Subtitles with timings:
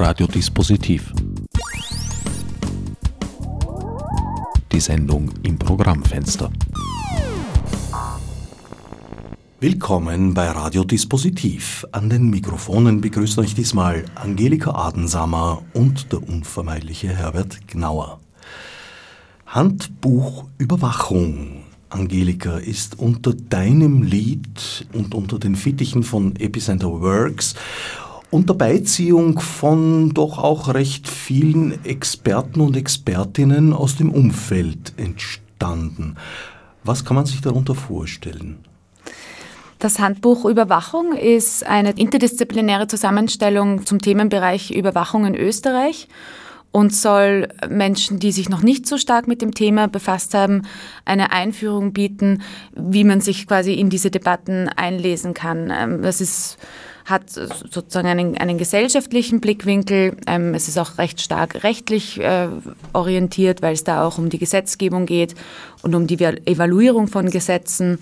[0.00, 1.12] Radiodispositiv.
[4.70, 6.52] Die Sendung im Programmfenster.
[9.58, 11.84] Willkommen bei Radiodispositiv.
[11.90, 18.20] An den Mikrofonen begrüßt euch diesmal Angelika Adensamer und der unvermeidliche Herbert Gnauer.
[19.46, 21.64] Handbuch Überwachung.
[21.90, 27.56] Angelika ist unter deinem Lied und unter den Fittichen von Epicenter Works
[28.30, 36.16] unter Beiziehung von doch auch recht vielen Experten und Expertinnen aus dem Umfeld entstanden.
[36.84, 38.58] Was kann man sich darunter vorstellen?
[39.78, 46.08] Das Handbuch Überwachung ist eine interdisziplinäre Zusammenstellung zum Themenbereich Überwachung in Österreich
[46.72, 50.62] und soll Menschen, die sich noch nicht so stark mit dem Thema befasst haben,
[51.04, 52.42] eine Einführung bieten,
[52.74, 55.72] wie man sich quasi in diese Debatten einlesen kann.
[55.74, 56.58] Ähm, das ist
[57.08, 60.16] hat sozusagen einen, einen gesellschaftlichen Blickwinkel.
[60.26, 62.48] Ähm, es ist auch recht stark rechtlich äh,
[62.92, 65.34] orientiert, weil es da auch um die Gesetzgebung geht
[65.82, 67.98] und um die Evaluierung von Gesetzen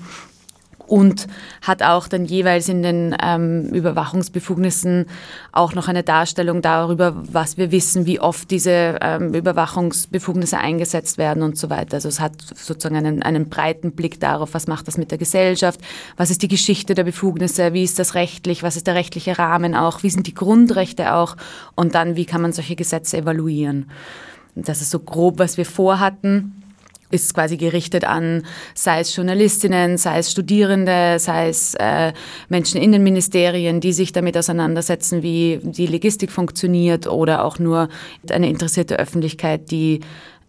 [0.87, 1.27] und
[1.63, 5.07] hat auch dann jeweils in den ähm, Überwachungsbefugnissen
[5.53, 11.43] auch noch eine Darstellung darüber, was wir wissen, wie oft diese ähm, Überwachungsbefugnisse eingesetzt werden
[11.43, 11.95] und so weiter.
[11.95, 15.81] Also es hat sozusagen einen, einen breiten Blick darauf, was macht das mit der Gesellschaft,
[16.17, 19.75] was ist die Geschichte der Befugnisse, wie ist das rechtlich, was ist der rechtliche Rahmen
[19.75, 21.37] auch, wie sind die Grundrechte auch
[21.75, 23.91] und dann, wie kann man solche Gesetze evaluieren.
[24.55, 26.63] Das ist so grob, was wir vorhatten
[27.11, 28.43] ist quasi gerichtet an,
[28.75, 32.13] sei es Journalistinnen, sei es Studierende, sei es äh,
[32.49, 37.89] Menschen in den Ministerien, die sich damit auseinandersetzen, wie die Logistik funktioniert oder auch nur
[38.31, 40.01] eine interessierte Öffentlichkeit, die,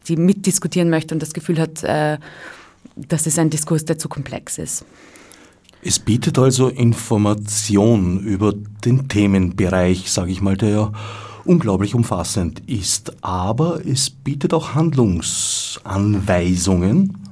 [0.07, 2.17] die mitdiskutieren möchte und das Gefühl hat, äh,
[2.95, 4.85] das ist ein Diskurs, der zu komplex ist.
[5.83, 10.91] Es bietet also Information über den Themenbereich, sage ich mal, der ja
[11.47, 13.23] unglaublich umfassend ist.
[13.23, 17.23] Aber es bietet auch Handlungsanweisungen.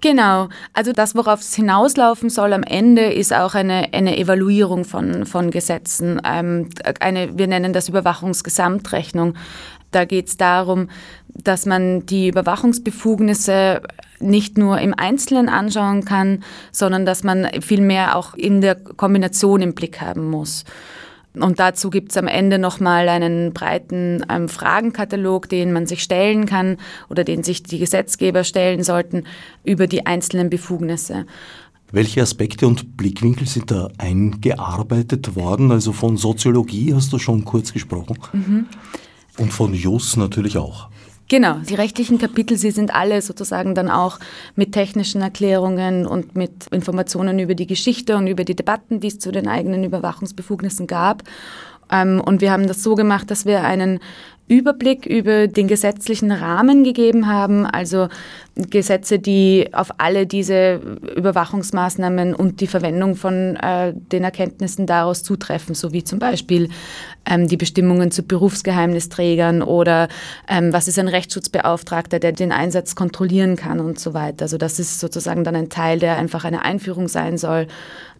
[0.00, 5.26] Genau, also das, worauf es hinauslaufen soll am Ende, ist auch eine, eine Evaluierung von,
[5.26, 6.22] von Gesetzen.
[6.24, 6.70] Ähm,
[7.00, 9.34] eine, wir nennen das Überwachungsgesamtrechnung.
[9.90, 10.88] Da geht es darum,
[11.28, 13.82] dass man die Überwachungsbefugnisse
[14.20, 19.74] nicht nur im Einzelnen anschauen kann, sondern dass man vielmehr auch in der Kombination im
[19.74, 20.64] Blick haben muss.
[21.34, 26.46] Und dazu gibt es am Ende nochmal einen breiten ähm, Fragenkatalog, den man sich stellen
[26.46, 26.76] kann
[27.08, 29.24] oder den sich die Gesetzgeber stellen sollten
[29.64, 31.26] über die einzelnen Befugnisse.
[31.92, 35.72] Welche Aspekte und Blickwinkel sind da eingearbeitet worden?
[35.72, 38.16] Also von Soziologie hast du schon kurz gesprochen.
[38.32, 38.66] Mhm.
[39.38, 40.88] Und von Jus natürlich auch.
[41.30, 44.18] Genau, die rechtlichen Kapitel, sie sind alle sozusagen dann auch
[44.56, 49.20] mit technischen Erklärungen und mit Informationen über die Geschichte und über die Debatten, die es
[49.20, 51.22] zu den eigenen Überwachungsbefugnissen gab.
[51.88, 54.00] Ähm, und wir haben das so gemacht, dass wir einen
[54.50, 58.08] Überblick über den gesetzlichen Rahmen gegeben haben, also
[58.56, 60.80] Gesetze, die auf alle diese
[61.14, 66.68] Überwachungsmaßnahmen und die Verwendung von äh, den Erkenntnissen daraus zutreffen, so wie zum Beispiel
[67.26, 70.08] ähm, die Bestimmungen zu Berufsgeheimnisträgern oder
[70.48, 74.42] ähm, was ist ein Rechtsschutzbeauftragter, der den Einsatz kontrollieren kann und so weiter.
[74.42, 77.68] Also das ist sozusagen dann ein Teil, der einfach eine Einführung sein soll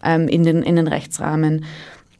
[0.04, 1.64] ähm, in, den, in den Rechtsrahmen.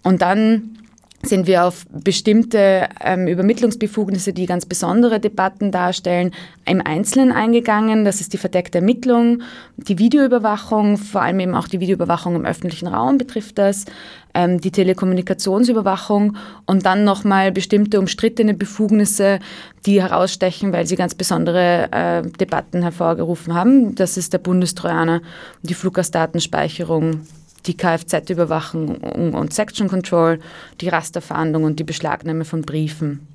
[0.03, 0.80] Und dann
[1.23, 6.33] sind wir auf bestimmte ähm, Übermittlungsbefugnisse, die ganz besondere Debatten darstellen,
[6.65, 8.05] im Einzelnen eingegangen.
[8.05, 9.43] Das ist die verdeckte Ermittlung,
[9.77, 13.85] die Videoüberwachung, vor allem eben auch die Videoüberwachung im öffentlichen Raum betrifft das,
[14.33, 19.41] ähm, die Telekommunikationsüberwachung und dann nochmal bestimmte umstrittene Befugnisse,
[19.85, 23.95] die herausstechen, weil sie ganz besondere äh, Debatten hervorgerufen haben.
[23.95, 25.21] Das ist der Bundestrojaner,
[25.63, 27.27] die Fluggastdatenspeicherung,
[27.67, 28.97] die Kfz-Überwachung
[29.33, 30.41] und Section Control,
[30.81, 33.27] die Rasterfahndung und die Beschlagnahme von Briefen.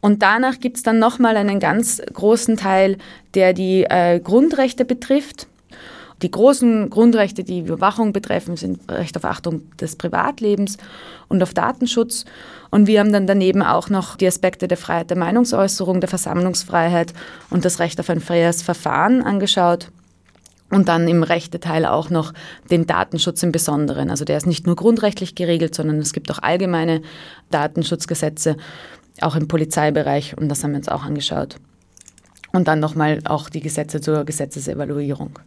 [0.00, 2.98] Und danach gibt es dann nochmal einen ganz großen Teil,
[3.34, 5.48] der die äh, Grundrechte betrifft.
[6.22, 10.76] Die großen Grundrechte, die Überwachung betreffen, sind Recht auf Achtung des Privatlebens
[11.28, 12.24] und auf Datenschutz.
[12.70, 17.12] Und wir haben dann daneben auch noch die Aspekte der Freiheit der Meinungsäußerung, der Versammlungsfreiheit
[17.50, 19.90] und das Recht auf ein freies Verfahren angeschaut.
[20.70, 22.34] Und dann im Rechteteil auch noch
[22.70, 24.10] den Datenschutz im Besonderen.
[24.10, 27.00] Also der ist nicht nur grundrechtlich geregelt, sondern es gibt auch allgemeine
[27.50, 28.56] Datenschutzgesetze,
[29.22, 30.36] auch im Polizeibereich.
[30.36, 31.56] Und das haben wir uns auch angeschaut.
[32.52, 35.38] Und dann nochmal auch die Gesetze zur Gesetzesevaluierung.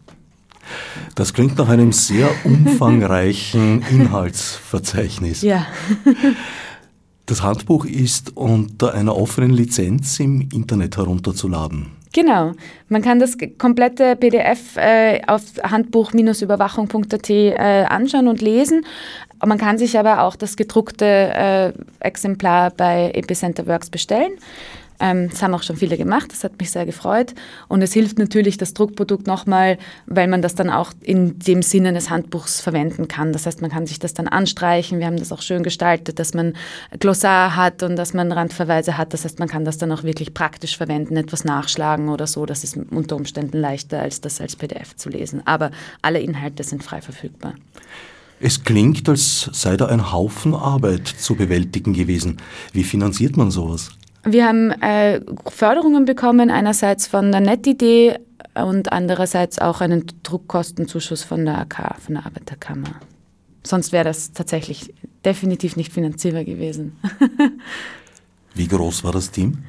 [1.16, 5.42] Das klingt nach einem sehr umfangreichen Inhaltsverzeichnis.
[5.42, 5.68] Ja.
[7.26, 11.88] Das Handbuch ist unter einer offenen Lizenz im Internet herunterzuladen.
[12.14, 12.52] Genau.
[12.90, 18.86] Man kann das komplette PDF äh, auf handbuch-überwachung.at äh, anschauen und lesen.
[19.44, 24.34] Man kann sich aber auch das gedruckte äh, Exemplar bei Epicenter Works bestellen.
[25.02, 27.34] Ähm, das haben auch schon viele gemacht, das hat mich sehr gefreut.
[27.68, 31.90] Und es hilft natürlich das Druckprodukt nochmal, weil man das dann auch in dem Sinne
[31.90, 33.34] eines Handbuchs verwenden kann.
[33.34, 35.00] Das heißt, man kann sich das dann anstreichen.
[35.00, 36.54] Wir haben das auch schön gestaltet, dass man
[37.00, 39.14] Glossar hat und dass man Randverweise hat.
[39.14, 42.46] Das heißt, man kann das dann auch wirklich praktisch verwenden, etwas nachschlagen oder so.
[42.46, 45.42] Das ist unter Umständen leichter, als das als PDF zu lesen.
[45.46, 45.72] Aber
[46.04, 47.56] alle Inhalte sind frei verfügbar.
[48.40, 52.38] Es klingt, als sei da ein Haufen Arbeit zu bewältigen gewesen.
[52.72, 53.92] Wie finanziert man sowas?
[54.24, 58.20] Wir haben äh, Förderungen bekommen, einerseits von der NetIdee
[58.56, 63.00] und andererseits auch einen Druckkostenzuschuss von der AK, von der Arbeiterkammer.
[63.64, 66.98] Sonst wäre das tatsächlich definitiv nicht finanzierbar gewesen.
[68.54, 69.64] Wie groß war das Team?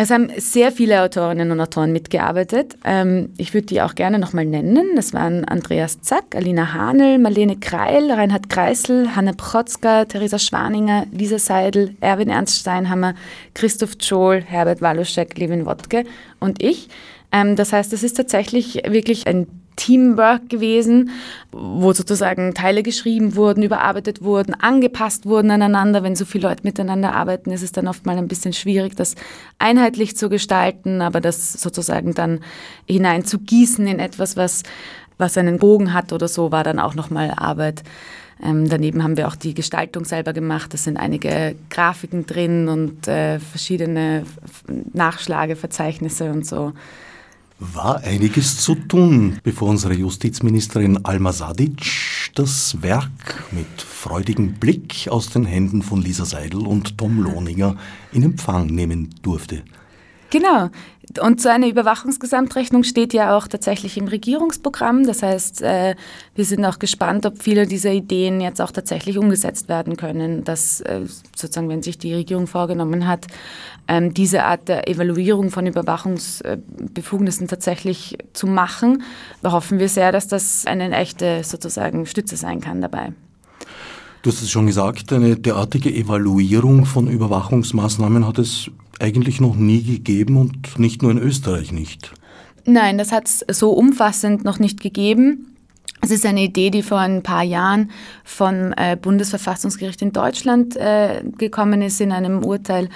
[0.00, 2.76] Es haben sehr viele Autorinnen und Autoren mitgearbeitet.
[2.84, 4.90] Ähm, ich würde die auch gerne nochmal nennen.
[4.94, 11.40] Das waren Andreas Zack, Alina Hanel, Marlene Kreil, Reinhard Kreisel, Hanne Protzka, Theresa Schwaninger, Lisa
[11.40, 13.16] Seidel, Erwin Ernst Steinhammer,
[13.54, 16.04] Christoph Scholl, Herbert Waluschek, Levin Wodke
[16.38, 16.88] und ich.
[17.32, 19.48] Ähm, das heißt, es ist tatsächlich wirklich ein
[19.78, 21.10] Teamwork gewesen,
[21.52, 26.02] wo sozusagen Teile geschrieben wurden, überarbeitet wurden, angepasst wurden aneinander.
[26.02, 29.14] Wenn so viele Leute miteinander arbeiten, ist es dann oft mal ein bisschen schwierig, das
[29.58, 32.40] einheitlich zu gestalten, aber das sozusagen dann
[32.86, 34.64] hinein zu gießen in etwas, was,
[35.16, 37.84] was einen Bogen hat oder so, war dann auch nochmal Arbeit.
[38.42, 40.74] Ähm, daneben haben wir auch die Gestaltung selber gemacht.
[40.74, 44.24] Es sind einige Grafiken drin und äh, verschiedene
[44.92, 46.72] Nachschlageverzeichnisse und so
[47.58, 55.30] war einiges zu tun, bevor unsere Justizministerin Alma Sadic das Werk mit freudigem Blick aus
[55.30, 57.76] den Händen von Lisa Seidel und Tom Lohninger
[58.12, 59.62] in Empfang nehmen durfte.
[60.30, 60.68] Genau.
[61.22, 65.06] Und so eine Überwachungsgesamtrechnung steht ja auch tatsächlich im Regierungsprogramm.
[65.06, 65.96] Das heißt, äh,
[66.34, 70.44] wir sind auch gespannt, ob viele dieser Ideen jetzt auch tatsächlich umgesetzt werden können.
[70.44, 73.26] Dass äh, sozusagen, wenn sich die Regierung vorgenommen hat,
[73.88, 79.02] ähm, diese Art der Evaluierung von Überwachungsbefugnissen tatsächlich zu machen,
[79.42, 83.12] hoffen wir sehr, dass das eine echte sozusagen Stütze sein kann dabei.
[84.22, 88.70] Du hast es schon gesagt, eine derartige Evaluierung von Überwachungsmaßnahmen hat es
[89.00, 92.12] eigentlich noch nie gegeben und nicht nur in Österreich nicht.
[92.64, 95.56] Nein, das hat es so umfassend noch nicht gegeben.
[96.00, 97.90] Es ist eine Idee, die vor ein paar Jahren
[98.24, 102.88] vom äh, Bundesverfassungsgericht in Deutschland äh, gekommen ist in einem Urteil,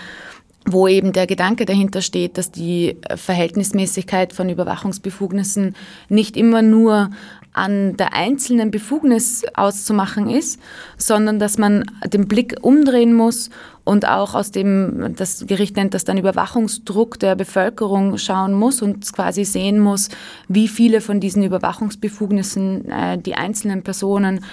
[0.64, 5.74] wo eben der Gedanke dahinter steht, dass die Verhältnismäßigkeit von Überwachungsbefugnissen
[6.08, 7.10] nicht immer nur
[7.52, 10.58] an der einzelnen Befugnis auszumachen ist,
[10.96, 13.50] sondern dass man den Blick umdrehen muss
[13.84, 19.12] und auch aus dem, das Gericht nennt das dann Überwachungsdruck der Bevölkerung schauen muss und
[19.12, 20.08] quasi sehen muss,
[20.48, 24.44] wie viele von diesen Überwachungsbefugnissen äh, die einzelnen Personen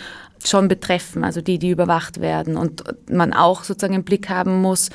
[0.43, 2.57] schon betreffen, also die, die überwacht werden.
[2.57, 4.89] Und man auch sozusagen im Blick haben muss,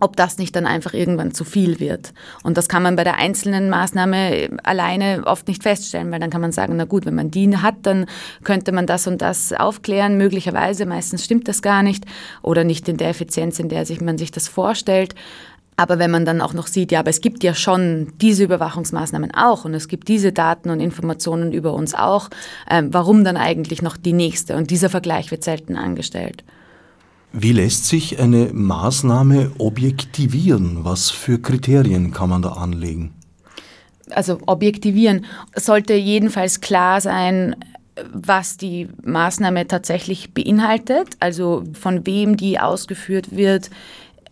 [0.00, 2.12] ob das nicht dann einfach irgendwann zu viel wird.
[2.42, 6.40] Und das kann man bei der einzelnen Maßnahme alleine oft nicht feststellen, weil dann kann
[6.40, 8.06] man sagen, na gut, wenn man die hat, dann
[8.44, 12.04] könnte man das und das aufklären, möglicherweise, meistens stimmt das gar nicht
[12.42, 15.14] oder nicht in der Effizienz, in der sich man sich das vorstellt.
[15.76, 19.32] Aber wenn man dann auch noch sieht, ja, aber es gibt ja schon diese Überwachungsmaßnahmen
[19.32, 22.30] auch und es gibt diese Daten und Informationen über uns auch,
[22.68, 24.56] äh, warum dann eigentlich noch die nächste?
[24.56, 26.42] Und dieser Vergleich wird selten angestellt.
[27.32, 30.84] Wie lässt sich eine Maßnahme objektivieren?
[30.84, 33.12] Was für Kriterien kann man da anlegen?
[34.10, 37.54] Also objektivieren sollte jedenfalls klar sein,
[38.12, 43.70] was die Maßnahme tatsächlich beinhaltet, also von wem die ausgeführt wird,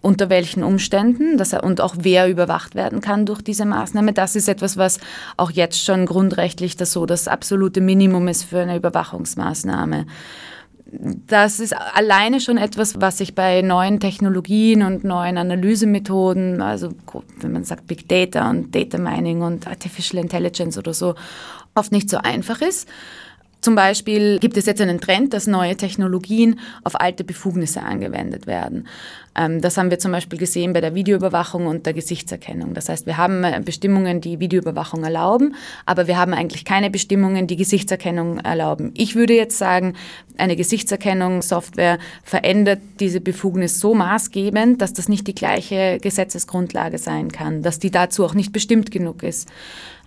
[0.01, 4.13] unter welchen Umständen dass er, und auch wer überwacht werden kann durch diese Maßnahme.
[4.13, 5.01] Das ist etwas, was
[5.37, 10.07] auch jetzt schon grundrechtlich das so das absolute Minimum ist für eine Überwachungsmaßnahme
[10.93, 16.91] das ist alleine schon etwas, was sich bei neuen Technologien und neuen Analysemethoden, also
[17.41, 21.17] wenn man sagt Big Data und Data Mining und Artificial Intelligence oder so,
[21.75, 22.89] oft nicht so einfach ist.
[23.67, 28.87] Zum Beispiel gibt es jetzt einen Trend, dass neue Technologien auf alte Befugnisse angewendet werden.
[29.35, 32.75] Ähm, das haben wir zum Beispiel gesehen bei der Videoüberwachung und der Gesichtserkennung.
[32.75, 37.49] Das heißt, wir haben äh, Bestimmungen, die Videoüberwachung erlauben, aber wir haben eigentlich keine Bestimmungen,
[37.49, 38.93] die Gesichtserkennung erlauben.
[38.97, 39.95] Ich würde jetzt sagen,
[40.39, 47.63] eine Gesichtserkennungssoftware verändert diese Befugnis so maßgebend, dass das nicht die gleiche Gesetzesgrundlage sein kann,
[47.63, 49.49] dass die dazu auch nicht bestimmt genug ist.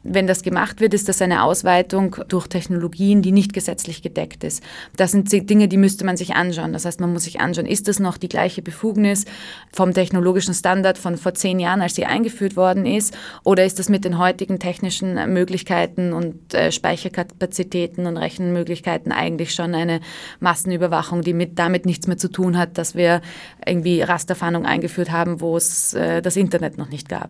[0.04, 4.64] Wenn das gemacht wird, ist das eine Ausweitung durch Technologien, die nicht gesetzlich gedeckt ist.
[4.96, 6.74] Das sind Dinge, die müsste man sich anschauen.
[6.74, 9.26] Das heißt, man muss sich anschauen, ist das noch die gleiche Befugnis
[9.72, 13.90] vom technologischen Standard von vor zehn Jahren, als sie eingeführt worden ist, oder ist das
[13.90, 20.00] mit den heutigen technischen Möglichkeiten und äh, Speicherkapazitäten und Rechenmöglichkeiten eigentlich schon eine
[20.40, 23.22] Massenüberwachung, die mit, damit nichts mehr zu tun hat, dass wir
[23.66, 27.30] irgendwie Rasterfahndung eingeführt haben, wo es äh, das Internet noch nicht gab.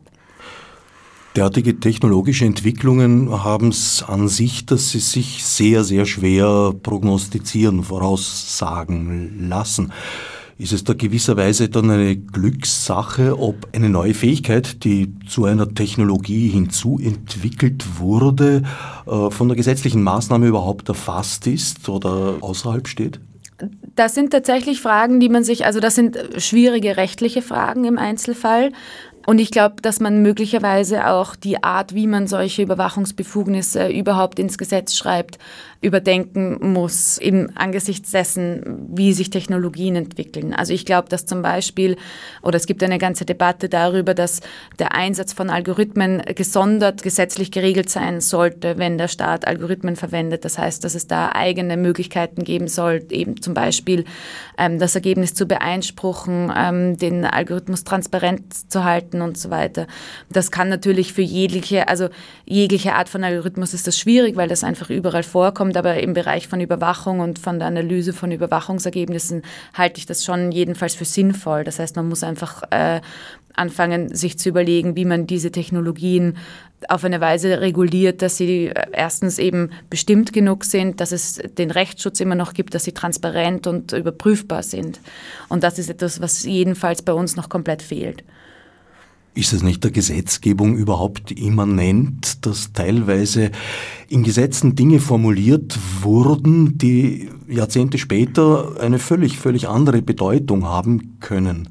[1.36, 9.48] Derartige technologische Entwicklungen haben es an sich, dass sie sich sehr, sehr schwer prognostizieren, voraussagen
[9.48, 9.94] lassen.
[10.58, 16.50] Ist es da gewisserweise dann eine Glückssache, ob eine neue Fähigkeit, die zu einer Technologie
[16.50, 18.64] hinzuentwickelt wurde,
[19.08, 23.22] äh, von der gesetzlichen Maßnahme überhaupt erfasst ist oder außerhalb steht?
[23.96, 28.72] Das sind tatsächlich Fragen, die man sich, also das sind schwierige rechtliche Fragen im Einzelfall.
[29.26, 34.58] Und ich glaube, dass man möglicherweise auch die Art, wie man solche Überwachungsbefugnisse überhaupt ins
[34.58, 35.38] Gesetz schreibt,
[35.82, 40.54] überdenken muss im angesichts dessen, wie sich Technologien entwickeln.
[40.54, 41.96] Also ich glaube, dass zum Beispiel,
[42.42, 44.42] oder es gibt eine ganze Debatte darüber, dass
[44.78, 50.44] der Einsatz von Algorithmen gesondert gesetzlich geregelt sein sollte, wenn der Staat Algorithmen verwendet.
[50.44, 54.04] Das heißt, dass es da eigene Möglichkeiten geben soll, eben zum Beispiel
[54.58, 59.88] ähm, das Ergebnis zu beeinspruchen, ähm, den Algorithmus transparent zu halten und so weiter.
[60.30, 62.10] Das kann natürlich für jegliche, also
[62.46, 66.14] jegliche Art von Algorithmus ist das schwierig, weil das einfach überall vorkommt kommt, aber im
[66.14, 71.06] Bereich von Überwachung und von der Analyse von Überwachungsergebnissen halte ich das schon jedenfalls für
[71.06, 71.64] sinnvoll.
[71.64, 73.02] Das heißt, man muss einfach äh,
[73.56, 76.38] anfangen, sich zu überlegen, wie man diese Technologien
[76.88, 81.72] auf eine Weise reguliert, dass sie äh, erstens eben bestimmt genug sind, dass es den
[81.72, 85.00] Rechtsschutz immer noch gibt, dass sie transparent und überprüfbar sind.
[85.50, 88.24] Und das ist etwas, was jedenfalls bei uns noch komplett fehlt.
[89.36, 93.52] Ist es nicht der Gesetzgebung überhaupt immanent, dass teilweise
[94.10, 101.70] in Gesetzen Dinge formuliert wurden, die Jahrzehnte später eine völlig, völlig andere Bedeutung haben können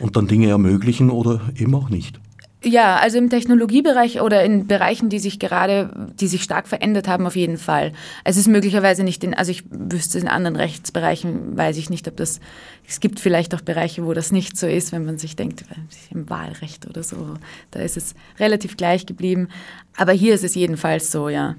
[0.00, 2.20] und dann Dinge ermöglichen oder eben auch nicht?
[2.64, 7.26] Ja, also im Technologiebereich oder in Bereichen, die sich gerade, die sich stark verändert haben,
[7.26, 7.92] auf jeden Fall.
[8.24, 12.16] Es ist möglicherweise nicht in, also ich wüsste in anderen Rechtsbereichen, weiß ich nicht, ob
[12.16, 12.40] das,
[12.88, 15.64] es gibt vielleicht auch Bereiche, wo das nicht so ist, wenn man sich denkt,
[16.10, 17.34] im Wahlrecht oder so,
[17.70, 19.48] da ist es relativ gleich geblieben.
[19.96, 21.56] Aber hier ist es jedenfalls so, ja.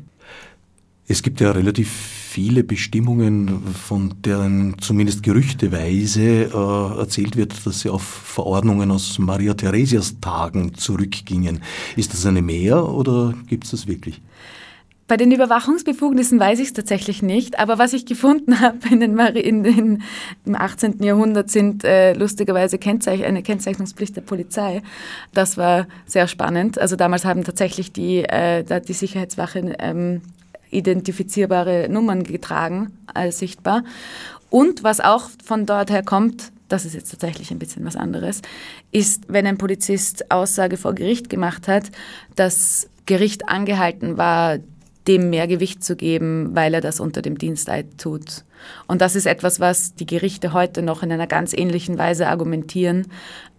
[1.07, 7.89] Es gibt ja relativ viele Bestimmungen, von deren zumindest gerüchteweise äh, erzählt wird, dass sie
[7.89, 11.62] auf Verordnungen aus Maria Theresias Tagen zurückgingen.
[11.96, 14.22] Ist das eine Mehr oder gibt es das wirklich?
[15.08, 19.18] Bei den Überwachungsbefugnissen weiß ich es tatsächlich nicht, aber was ich gefunden habe in den,
[19.18, 20.04] in den,
[20.44, 21.01] im 18.
[21.04, 24.82] Jahrhundert sind äh, lustigerweise Kennzeich eine Kennzeichnungspflicht der Polizei.
[25.34, 26.80] Das war sehr spannend.
[26.80, 30.22] Also damals haben tatsächlich die, äh, die Sicherheitswache ähm,
[30.75, 33.84] identifizierbare Nummern getragen, als sichtbar.
[34.50, 38.41] Und was auch von dort her kommt, das ist jetzt tatsächlich ein bisschen was anderes,
[38.91, 41.91] ist, wenn ein Polizist Aussage vor Gericht gemacht hat,
[42.36, 44.58] das Gericht angehalten war,
[45.07, 48.43] dem mehr Gewicht zu geben, weil er das unter dem Diensteid tut.
[48.88, 53.07] Und das ist etwas, was die Gerichte heute noch in einer ganz ähnlichen Weise argumentieren.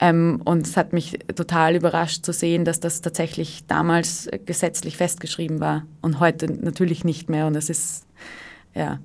[0.00, 5.60] Ähm, und es hat mich total überrascht zu sehen, dass das tatsächlich damals gesetzlich festgeschrieben
[5.60, 7.46] war und heute natürlich nicht mehr.
[7.46, 8.06] Und es ist,
[8.74, 8.98] ja.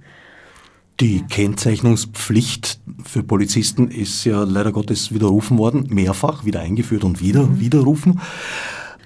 [1.00, 1.24] Die ja.
[1.30, 7.60] Kennzeichnungspflicht für Polizisten ist ja leider Gottes widerrufen worden, mehrfach wieder eingeführt und wieder mhm.
[7.60, 8.22] widerrufen.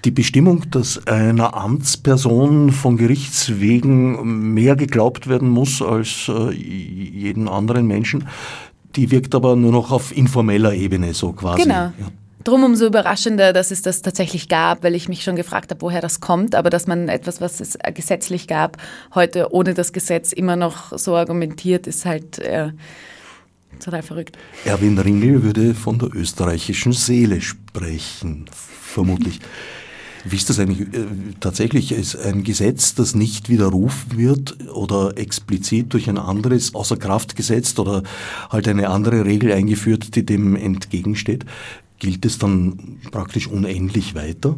[0.04, 7.48] Die Bestimmung, dass einer Amtsperson von Gerichts wegen mehr geglaubt werden muss als äh, jeden
[7.48, 8.28] anderen Menschen,
[8.94, 11.62] die wirkt aber nur noch auf informeller Ebene so quasi.
[11.62, 11.74] Genau.
[11.74, 11.92] Ja.
[12.44, 16.00] Drum umso überraschender, dass es das tatsächlich gab, weil ich mich schon gefragt habe, woher
[16.00, 18.76] das kommt, aber dass man etwas, was es gesetzlich gab,
[19.16, 22.70] heute ohne das Gesetz immer noch so argumentiert, ist halt äh,
[23.80, 24.38] total verrückt.
[24.64, 29.40] Erwin Ringel würde von der österreichischen Seele sprechen, vermutlich.
[30.28, 31.06] Wie ist das eigentlich äh,
[31.38, 31.92] tatsächlich?
[31.92, 37.78] Ist ein Gesetz, das nicht widerrufen wird oder explizit durch ein anderes außer Kraft gesetzt
[37.78, 38.02] oder
[38.50, 41.44] halt eine andere Regel eingeführt, die dem entgegensteht,
[42.00, 44.56] gilt es dann praktisch unendlich weiter?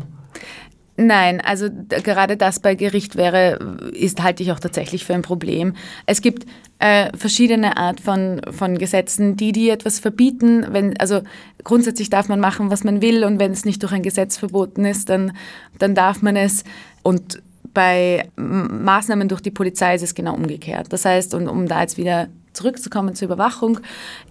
[1.01, 5.75] Nein, also gerade das bei Gericht wäre, ist halte ich auch tatsächlich für ein Problem.
[6.07, 6.45] Es gibt
[6.81, 10.67] äh, verschiedene Art von, von Gesetzen, die die etwas verbieten.
[10.71, 11.21] Wenn, also
[11.63, 14.85] grundsätzlich darf man machen, was man will und wenn es nicht durch ein Gesetz verboten
[14.85, 15.37] ist, dann,
[15.79, 16.65] dann darf man es.
[17.05, 17.43] Und
[17.75, 20.93] bei Maßnahmen durch die Polizei ist es genau umgekehrt.
[20.93, 23.81] Das heißt, und um da jetzt wieder zurückzukommen zur Überwachung,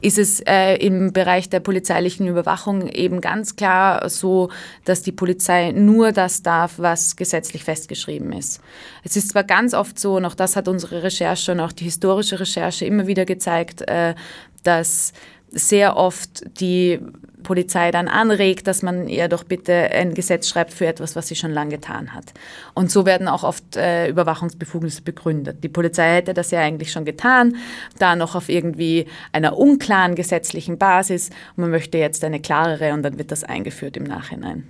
[0.01, 4.49] ist es äh, im Bereich der polizeilichen Überwachung eben ganz klar so,
[4.85, 8.61] dass die Polizei nur das darf, was gesetzlich festgeschrieben ist.
[9.03, 11.85] Es ist zwar ganz oft so, und auch das hat unsere Recherche und auch die
[11.85, 14.15] historische Recherche immer wieder gezeigt, äh,
[14.63, 15.13] dass
[15.51, 16.99] sehr oft die
[17.43, 21.35] Polizei dann anregt, dass man ihr doch bitte ein Gesetz schreibt für etwas, was sie
[21.35, 22.33] schon lange getan hat.
[22.73, 25.63] Und so werden auch oft äh, Überwachungsbefugnisse begründet.
[25.63, 27.55] Die Polizei hätte das ja eigentlich schon getan,
[27.99, 31.29] da noch auf irgendwie einer unklaren gesetzlichen Basis.
[31.55, 34.67] Man möchte jetzt eine klarere und dann wird das eingeführt im Nachhinein.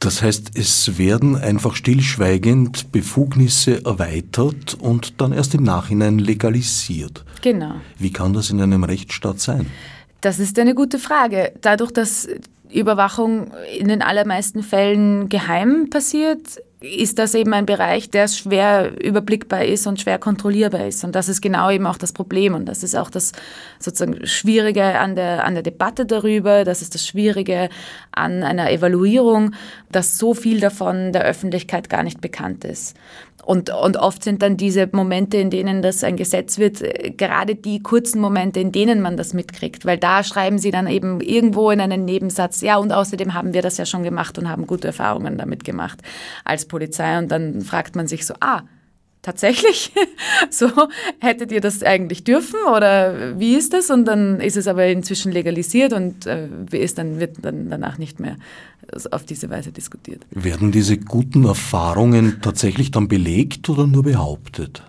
[0.00, 7.24] Das heißt, es werden einfach stillschweigend Befugnisse erweitert und dann erst im Nachhinein legalisiert.
[7.42, 7.76] Genau.
[7.98, 9.66] Wie kann das in einem Rechtsstaat sein?
[10.20, 11.52] Das ist eine gute Frage.
[11.60, 12.28] Dadurch, dass
[12.72, 19.64] Überwachung in den allermeisten Fällen geheim passiert, ist das eben ein Bereich, der schwer überblickbar
[19.64, 21.04] ist und schwer kontrollierbar ist.
[21.04, 22.54] Und das ist genau eben auch das Problem.
[22.54, 23.32] Und das ist auch das
[23.78, 26.64] sozusagen Schwierige an der, an der Debatte darüber.
[26.64, 27.70] Das ist das Schwierige
[28.12, 29.54] an einer Evaluierung,
[29.90, 32.94] dass so viel davon der Öffentlichkeit gar nicht bekannt ist.
[33.46, 37.54] Und, und oft sind dann diese Momente, in denen das ein Gesetz wird, äh, gerade
[37.54, 39.86] die kurzen Momente, in denen man das mitkriegt.
[39.86, 43.62] Weil da schreiben sie dann eben irgendwo in einen Nebensatz, ja, und außerdem haben wir
[43.62, 46.00] das ja schon gemacht und haben gute Erfahrungen damit gemacht
[46.44, 47.18] als Polizei.
[47.18, 48.62] Und dann fragt man sich so, ah,
[49.26, 49.92] tatsächlich?
[50.50, 50.70] so,
[51.18, 53.90] hättet ihr das eigentlich dürfen oder wie ist das?
[53.90, 58.20] Und dann ist es aber inzwischen legalisiert und äh, ist dann, wird dann danach nicht
[58.20, 58.36] mehr
[59.10, 60.24] auf diese Weise diskutiert.
[60.30, 64.82] Werden diese guten Erfahrungen tatsächlich dann belegt oder nur behauptet?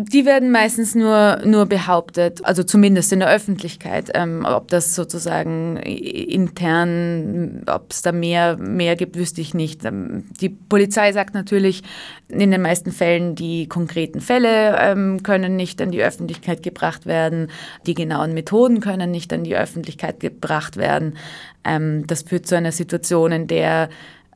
[0.00, 4.12] Die werden meistens nur, nur behauptet, also zumindest in der Öffentlichkeit.
[4.14, 9.84] Ähm, ob das sozusagen intern, ob es da mehr, mehr gibt, wüsste ich nicht.
[9.84, 11.82] Ähm, die Polizei sagt natürlich,
[12.28, 17.50] in den meisten Fällen die konkreten Fälle ähm, können nicht an die Öffentlichkeit gebracht werden,
[17.84, 21.16] die genauen Methoden können nicht an die Öffentlichkeit gebracht werden.
[21.64, 23.88] Ähm, das führt zu einer Situation, in der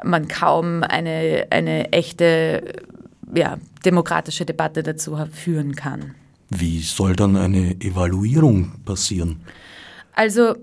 [0.02, 2.64] man kaum eine, eine echte
[3.34, 6.14] ja, demokratische Debatte dazu führen kann.
[6.50, 9.40] Wie soll dann eine Evaluierung passieren?
[10.14, 10.56] Also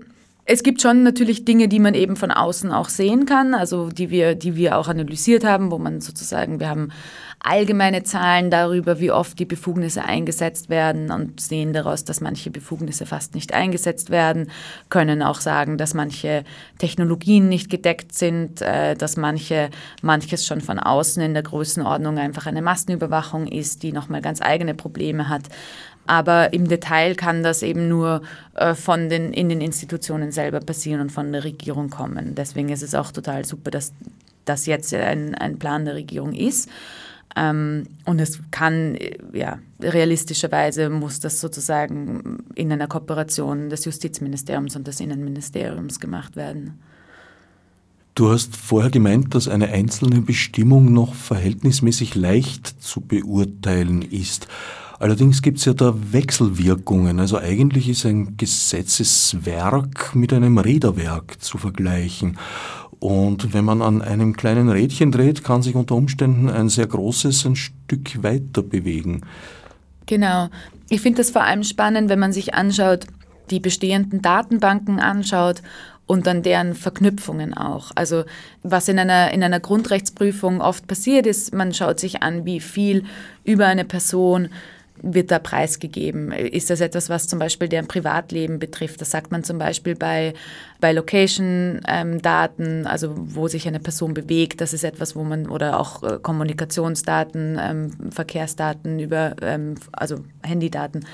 [0.52, 4.10] es gibt schon natürlich Dinge, die man eben von außen auch sehen kann, also die
[4.10, 6.90] wir, die wir auch analysiert haben, wo man sozusagen, wir haben
[7.38, 13.06] allgemeine Zahlen darüber, wie oft die Befugnisse eingesetzt werden und sehen daraus, dass manche Befugnisse
[13.06, 14.50] fast nicht eingesetzt werden,
[14.88, 16.42] können auch sagen, dass manche
[16.78, 19.70] Technologien nicht gedeckt sind, äh, dass manche,
[20.02, 24.74] manches schon von außen in der Größenordnung einfach eine Massenüberwachung ist, die nochmal ganz eigene
[24.74, 25.44] Probleme hat.
[26.10, 28.22] Aber im Detail kann das eben nur
[28.56, 32.34] äh, von den, in den Institutionen selber passieren und von der Regierung kommen.
[32.34, 33.92] Deswegen ist es auch total super, dass
[34.44, 36.68] das jetzt ein, ein Plan der Regierung ist.
[37.36, 38.98] Ähm, und es kann,
[39.32, 46.80] ja, realistischerweise muss das sozusagen in einer Kooperation des Justizministeriums und des Innenministeriums gemacht werden.
[48.16, 54.48] Du hast vorher gemeint, dass eine einzelne Bestimmung noch verhältnismäßig leicht zu beurteilen ist.
[55.00, 57.20] Allerdings gibt es ja da Wechselwirkungen.
[57.20, 62.38] Also eigentlich ist ein Gesetzeswerk mit einem Räderwerk zu vergleichen.
[62.98, 67.46] Und wenn man an einem kleinen Rädchen dreht, kann sich unter Umständen ein sehr großes
[67.46, 69.22] ein Stück weiter bewegen.
[70.04, 70.50] Genau.
[70.90, 73.06] Ich finde das vor allem spannend, wenn man sich anschaut,
[73.50, 75.62] die bestehenden Datenbanken anschaut
[76.06, 77.92] und dann deren Verknüpfungen auch.
[77.94, 78.24] Also
[78.62, 83.04] was in einer, in einer Grundrechtsprüfung oft passiert ist, man schaut sich an, wie viel
[83.44, 84.50] über eine Person
[85.02, 86.32] wird da preisgegeben?
[86.32, 89.00] Ist das etwas, was zum Beispiel deren Privatleben betrifft?
[89.00, 90.34] Das sagt man zum Beispiel bei,
[90.80, 94.60] bei Location-Daten, ähm, also wo sich eine Person bewegt.
[94.60, 101.04] Das ist etwas, wo man, oder auch äh, Kommunikationsdaten, ähm, Verkehrsdaten über, ähm, also Handydaten,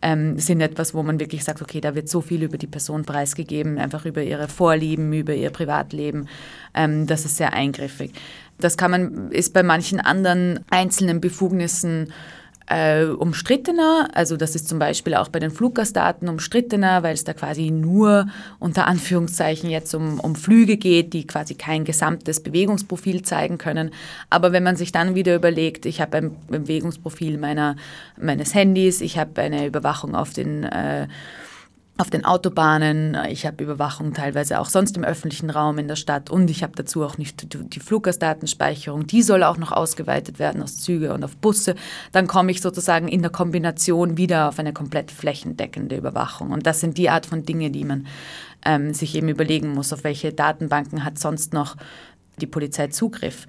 [0.00, 3.04] ähm, sind etwas, wo man wirklich sagt, okay, da wird so viel über die Person
[3.04, 6.28] preisgegeben, einfach über ihre Vorlieben, über ihr Privatleben.
[6.74, 8.12] Ähm, das ist sehr eingriffig.
[8.58, 12.12] Das kann man, ist bei manchen anderen einzelnen Befugnissen
[12.68, 14.08] äh, umstrittener.
[14.12, 18.26] Also das ist zum Beispiel auch bei den Fluggastdaten umstrittener, weil es da quasi nur
[18.58, 23.90] unter Anführungszeichen jetzt um, um Flüge geht, die quasi kein gesamtes Bewegungsprofil zeigen können.
[24.30, 27.76] Aber wenn man sich dann wieder überlegt, ich habe ein Bewegungsprofil meiner,
[28.20, 31.08] meines Handys, ich habe eine Überwachung auf den äh,
[31.98, 36.30] auf den Autobahnen, ich habe Überwachung teilweise auch sonst im öffentlichen Raum in der Stadt
[36.30, 40.76] und ich habe dazu auch nicht die Fluggastdatenspeicherung, die soll auch noch ausgeweitet werden aus
[40.76, 41.74] Züge und auf Busse.
[42.12, 46.52] Dann komme ich sozusagen in der Kombination wieder auf eine komplett flächendeckende Überwachung.
[46.52, 48.06] Und das sind die Art von Dinge, die man
[48.64, 51.76] ähm, sich eben überlegen muss, auf welche Datenbanken hat sonst noch
[52.40, 53.48] die Polizei Zugriff.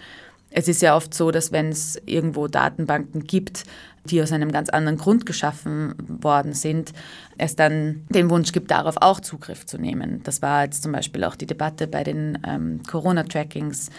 [0.49, 3.65] Es ist ja oft so, dass wenn es irgendwo Datenbanken gibt,
[4.05, 6.93] die aus einem ganz anderen Grund geschaffen worden sind,
[7.37, 10.21] es dann den Wunsch gibt, darauf auch Zugriff zu nehmen.
[10.23, 13.89] Das war jetzt zum Beispiel auch die Debatte bei den ähm, Corona-Trackings.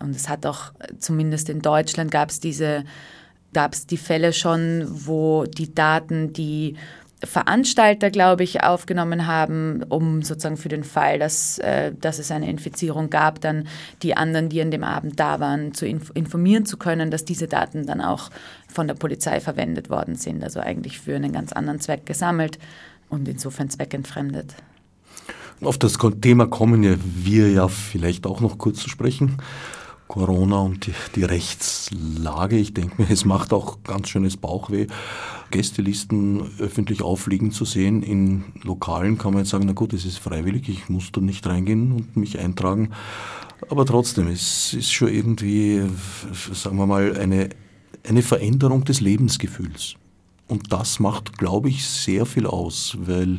[0.00, 2.84] Und es hat auch, zumindest in Deutschland, gab es diese,
[3.52, 6.76] gab es die Fälle schon, wo die Daten, die
[7.22, 12.48] Veranstalter, glaube ich, aufgenommen haben, um sozusagen für den Fall, dass, äh, dass es eine
[12.50, 13.66] Infizierung gab, dann
[14.02, 17.48] die anderen, die an dem Abend da waren, zu inf informieren zu können, dass diese
[17.48, 18.30] Daten dann auch
[18.68, 20.42] von der Polizei verwendet worden sind.
[20.42, 22.58] Also eigentlich für einen ganz anderen Zweck gesammelt
[23.08, 24.54] und insofern zweckentfremdet.
[25.62, 29.38] Auf das Thema kommen wir ja vielleicht auch noch kurz zu sprechen.
[30.08, 32.56] Corona und die, die, Rechtslage.
[32.56, 34.86] Ich denke mir, es macht auch ganz schönes Bauchweh,
[35.54, 38.02] Gästelisten öffentlich aufliegen zu sehen.
[38.02, 41.46] In Lokalen kann man jetzt sagen, na gut, es ist freiwillig, ich muss da nicht
[41.46, 42.90] reingehen und mich eintragen.
[43.70, 45.84] Aber trotzdem, es ist schon irgendwie,
[46.52, 47.50] sagen wir mal, eine,
[48.02, 49.94] eine Veränderung des Lebensgefühls.
[50.48, 53.38] Und das macht, glaube ich, sehr viel aus, weil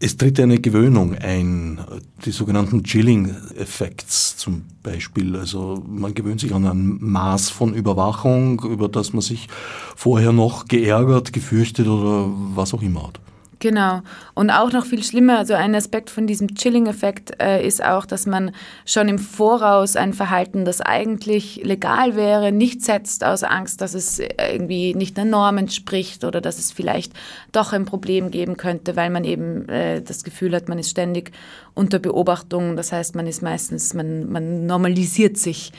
[0.00, 1.80] es tritt eine Gewöhnung ein,
[2.24, 5.34] die sogenannten Chilling-Effekts zum Beispiel.
[5.36, 9.48] Also man gewöhnt sich an ein Maß von Überwachung, über das man sich
[9.96, 13.20] vorher noch geärgert, gefürchtet oder was auch immer hat.
[13.60, 14.02] Genau.
[14.34, 18.24] Und auch noch viel schlimmer, also ein Aspekt von diesem Chilling-Effekt äh, ist auch, dass
[18.24, 18.52] man
[18.86, 24.20] schon im Voraus ein Verhalten, das eigentlich legal wäre, nicht setzt aus Angst, dass es
[24.20, 27.12] irgendwie nicht der Norm entspricht oder dass es vielleicht
[27.50, 31.32] doch ein Problem geben könnte, weil man eben äh, das Gefühl hat, man ist ständig
[31.74, 32.76] unter Beobachtung.
[32.76, 35.72] Das heißt, man ist meistens, man, man normalisiert sich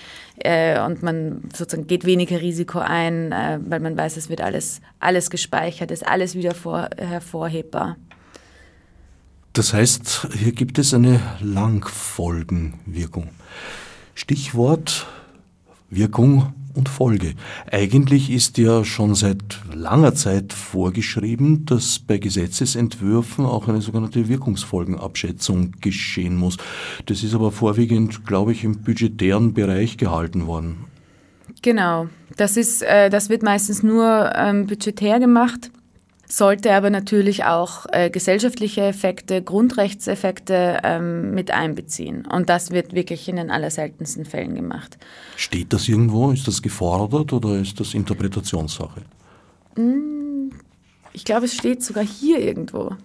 [0.43, 4.82] äh, und man sozusagen geht weniger Risiko ein, äh, weil man weiß, es wird alles,
[4.99, 7.97] alles gespeichert, ist alles wieder vor, hervorhebbar.
[9.54, 13.30] Das heißt, hier gibt es eine Langfolgenwirkung.
[14.15, 15.08] Stichwort
[15.89, 17.34] Wirkung und Folge.
[17.71, 25.73] Eigentlich ist ja schon seit langer Zeit vorgeschrieben, dass bei Gesetzesentwürfen auch eine sogenannte Wirkungsfolgenabschätzung
[25.82, 26.58] geschehen muss.
[27.06, 30.86] Das ist aber vorwiegend, glaube ich, im budgetären Bereich gehalten worden.
[31.62, 35.71] Genau, das, ist, äh, das wird meistens nur ähm, budgetär gemacht
[36.31, 42.25] sollte aber natürlich auch äh, gesellschaftliche Effekte, Grundrechtseffekte ähm, mit einbeziehen.
[42.25, 44.97] Und das wird wirklich in den allerseltensten Fällen gemacht.
[45.35, 46.31] Steht das irgendwo?
[46.31, 49.01] Ist das gefordert oder ist das Interpretationssache?
[49.75, 50.51] Mm,
[51.13, 52.91] ich glaube, es steht sogar hier irgendwo.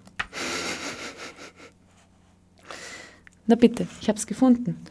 [3.46, 4.84] Na bitte, ich habe es gefunden.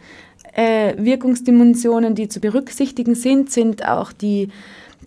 [0.56, 4.50] Äh, Wirkungsdimensionen, die zu berücksichtigen sind, sind auch die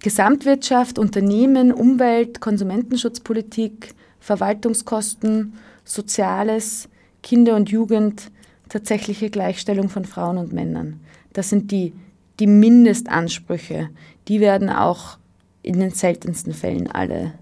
[0.00, 5.54] Gesamtwirtschaft, Unternehmen, Umwelt, Konsumentenschutzpolitik, Verwaltungskosten,
[5.84, 6.88] Soziales,
[7.22, 8.30] Kinder und Jugend,
[8.68, 11.00] tatsächliche Gleichstellung von Frauen und Männern.
[11.32, 11.92] Das sind die,
[12.40, 13.90] die Mindestansprüche.
[14.28, 15.18] Die werden auch
[15.62, 17.34] in den seltensten Fällen alle,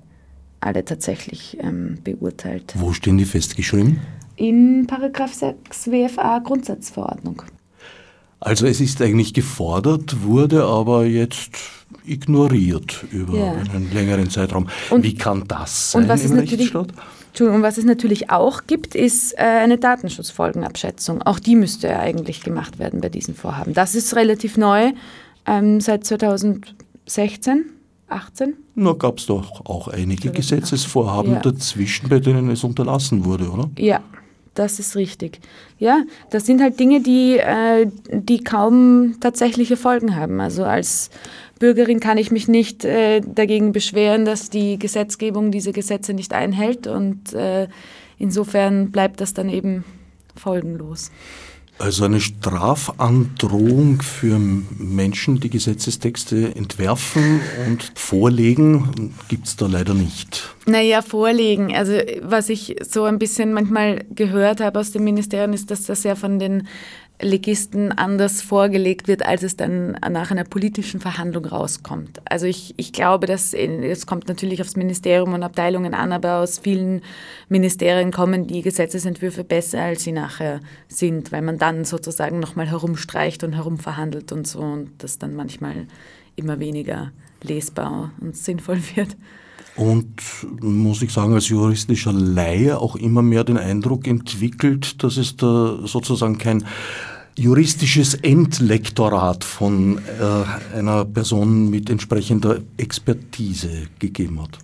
[0.61, 2.75] alle tatsächlich ähm, beurteilt.
[2.77, 4.01] Wo stehen die festgeschrieben?
[4.37, 7.43] In Paragraph 6 WFA Grundsatzverordnung.
[8.41, 11.57] Also es ist eigentlich gefordert, wurde aber jetzt
[12.07, 13.53] ignoriert über ja.
[13.53, 14.69] einen längeren Zeitraum.
[14.91, 16.89] Und, Wie kann das sein und was im Rechtsstaat?
[17.41, 21.23] Und was es natürlich auch gibt, ist äh, eine Datenschutzfolgenabschätzung.
[21.23, 23.75] Auch die müsste ja eigentlich gemacht werden bei diesen Vorhaben.
[23.75, 24.93] Das ist relativ neu,
[25.47, 27.65] ähm, seit 2016.
[28.09, 28.55] 18?
[28.77, 31.41] Na, gab es doch auch einige Gesetzesvorhaben ja.
[31.41, 33.71] dazwischen, bei denen es unterlassen wurde, oder?
[33.79, 34.01] Ja,
[34.55, 35.41] das ist richtig.
[35.79, 40.41] Ja, das sind halt Dinge, die, äh, die kaum tatsächliche Folgen haben.
[40.41, 41.11] Also als
[41.59, 46.87] Bürgerin kann ich mich nicht äh, dagegen beschweren, dass die Gesetzgebung diese Gesetze nicht einhält
[46.87, 47.69] und äh,
[48.19, 49.85] insofern bleibt das dann eben
[50.37, 51.11] folgenlos.
[51.79, 60.55] Also eine Strafandrohung für Menschen, die Gesetzestexte entwerfen und vorlegen, gibt es da leider nicht.
[60.67, 61.75] Naja, vorlegen.
[61.75, 66.05] Also was ich so ein bisschen manchmal gehört habe aus dem Ministerium, ist, dass das
[66.05, 66.69] ja von den
[67.21, 72.21] Legisten anders vorgelegt wird, als es dann nach einer politischen Verhandlung rauskommt.
[72.25, 76.59] Also ich, ich glaube, dass es kommt natürlich aufs Ministerium und Abteilungen an, aber aus
[76.59, 77.03] vielen
[77.49, 83.45] Ministerien kommen die Gesetzesentwürfe besser, als sie nachher sind, weil man dann sozusagen nochmal herumstreicht
[83.45, 85.87] und herumverhandelt und so und das dann manchmal
[86.35, 89.17] immer weniger lesbar und sinnvoll wird.
[89.77, 90.23] Und
[90.61, 95.79] muss ich sagen, als juristischer Laie auch immer mehr den Eindruck entwickelt, dass es da
[95.85, 96.65] sozusagen kein
[97.37, 104.59] juristisches Endlektorat von äh, einer Person mit entsprechender Expertise gegeben hat.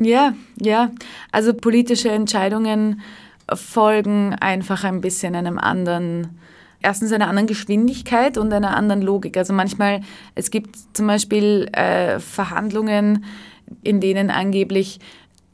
[0.00, 0.90] Ja, ja.
[1.30, 3.00] Also politische Entscheidungen
[3.54, 6.38] folgen einfach ein bisschen einem anderen
[6.82, 9.36] erstens einer anderen Geschwindigkeit und einer anderen Logik.
[9.36, 10.02] Also manchmal,
[10.34, 13.24] es gibt zum Beispiel äh, Verhandlungen,
[13.82, 15.00] in denen angeblich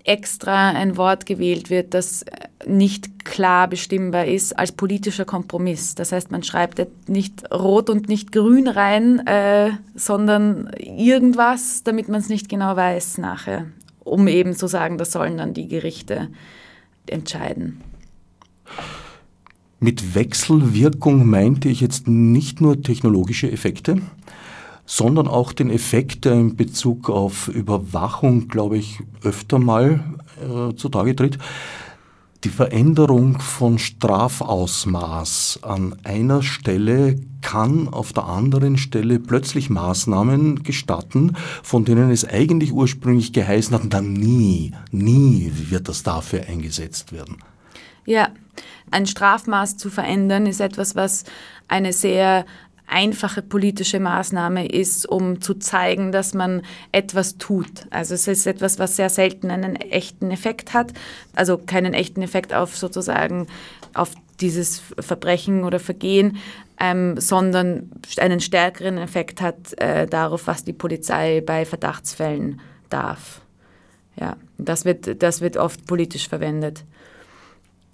[0.04, 2.24] extra ein Wort gewählt wird, das
[2.66, 5.94] nicht klar bestimmbar ist als politischer Kompromiss.
[5.94, 12.20] Das heißt, man schreibt nicht rot und nicht grün rein, äh, sondern irgendwas, damit man
[12.20, 13.66] es nicht genau weiß nachher,
[14.00, 16.28] um eben zu sagen, das sollen dann die Gerichte
[17.06, 17.80] entscheiden.
[19.78, 24.00] Mit Wechselwirkung meinte ich jetzt nicht nur technologische Effekte,
[24.84, 30.00] sondern auch den Effekt, der in Bezug auf Überwachung, glaube ich, öfter mal
[30.40, 31.38] äh, zutage tritt.
[32.44, 41.36] Die Veränderung von Strafausmaß an einer Stelle kann auf der anderen Stelle plötzlich Maßnahmen gestatten,
[41.62, 47.36] von denen es eigentlich ursprünglich geheißen hat, dann nie, nie wird das dafür eingesetzt werden.
[48.06, 48.30] Ja,
[48.90, 51.24] ein Strafmaß zu verändern ist etwas, was
[51.68, 52.44] eine sehr
[52.92, 57.86] einfache politische Maßnahme ist, um zu zeigen, dass man etwas tut.
[57.90, 60.92] Also es ist etwas, was sehr selten einen echten Effekt hat,
[61.34, 63.46] also keinen echten Effekt auf sozusagen
[63.94, 66.38] auf dieses Verbrechen oder Vergehen,
[66.78, 73.40] ähm, sondern einen stärkeren Effekt hat äh, darauf, was die Polizei bei Verdachtsfällen darf.
[74.16, 76.84] Ja, das wird, das wird oft politisch verwendet.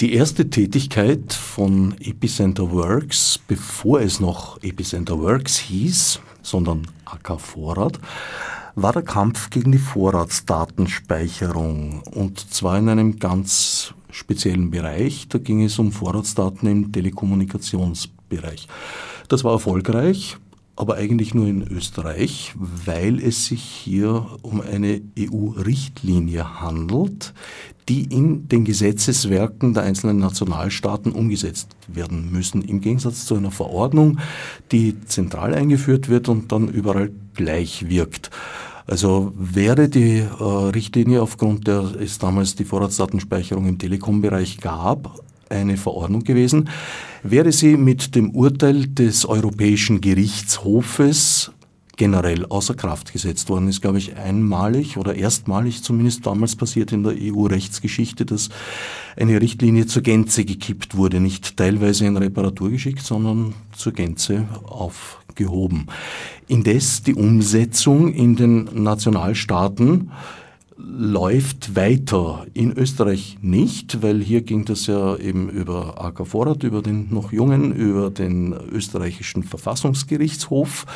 [0.01, 7.99] Die erste Tätigkeit von Epicenter Works, bevor es noch Epicenter Works hieß, sondern AK Vorrat,
[8.77, 15.27] war der Kampf gegen die Vorratsdatenspeicherung und zwar in einem ganz speziellen Bereich.
[15.31, 18.69] Da ging es um Vorratsdaten im Telekommunikationsbereich.
[19.27, 20.37] Das war erfolgreich,
[20.79, 27.35] aber eigentlich nur in Österreich, weil es sich hier um eine EU-Richtlinie handelt,
[27.89, 34.21] die in den Gesetzeswerken der einzelnen Nationalstaaten umgesetzt werden müssen, im Gegensatz zu einer Verordnung,
[34.71, 38.31] die zentral eingeführt wird und dann überall gleich wirkt.
[38.87, 45.19] Also wäre die äh, Richtlinie aufgrund der es damals die Vorratsdatenspeicherung im Telekom-Bereich gab,
[45.51, 46.69] eine Verordnung gewesen,
[47.23, 51.53] wäre sie mit dem Urteil des Europäischen Gerichtshofes
[51.99, 53.69] generell außer Kraft gesetzt worden?
[53.69, 58.49] Ist, glaube ich, einmalig oder erstmalig zumindest damals passiert in der EU-Rechtsgeschichte, dass
[59.17, 65.89] eine Richtlinie zur Gänze gekippt wurde, nicht teilweise in Reparatur geschickt, sondern zur Gänze aufgehoben.
[66.47, 70.11] Indes die Umsetzung in den Nationalstaaten
[70.79, 72.47] läuft weiter.
[72.55, 77.33] In Österreich nicht, weil hier ging das ja eben über AK Vorrat, über den noch
[77.33, 80.87] jungen, über den österreichischen Verfassungsgerichtshof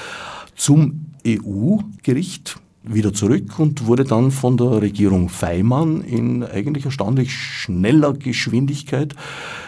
[0.55, 8.13] zum EU-Gericht wieder zurück und wurde dann von der Regierung Feimann in eigentlich erstaunlich schneller
[8.13, 9.15] Geschwindigkeit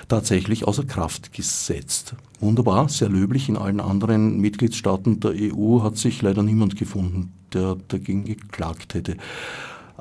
[0.09, 2.17] tatsächlich außer Kraft gesetzt.
[2.41, 3.49] Wunderbar, sehr löblich.
[3.49, 9.17] In allen anderen Mitgliedstaaten der EU hat sich leider niemand gefunden, der dagegen geklagt hätte.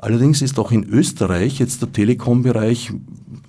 [0.04, 2.92] Allerdings ist auch in Österreich jetzt der Telekom-Bereich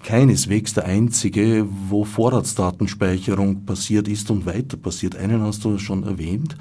[0.04, 5.18] keineswegs der einzige, wo Vorratsdatenspeicherung passiert ist und weiter passiert.
[5.18, 6.56] Einen hast du schon erwähnt,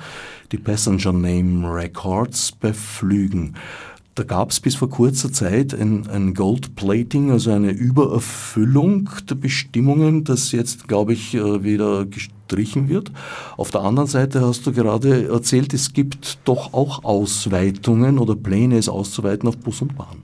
[0.51, 3.55] die Passenger Name Records bei Flügen.
[4.15, 9.35] Da gab es bis vor kurzer Zeit ein, ein Gold Plating, also eine Übererfüllung der
[9.35, 13.11] Bestimmungen, das jetzt, glaube ich, äh, wieder gestrichen wird.
[13.57, 18.79] Auf der anderen Seite hast du gerade erzählt, es gibt doch auch Ausweitungen oder Pläne,
[18.79, 20.23] es auszuweiten auf Bus und Bahn.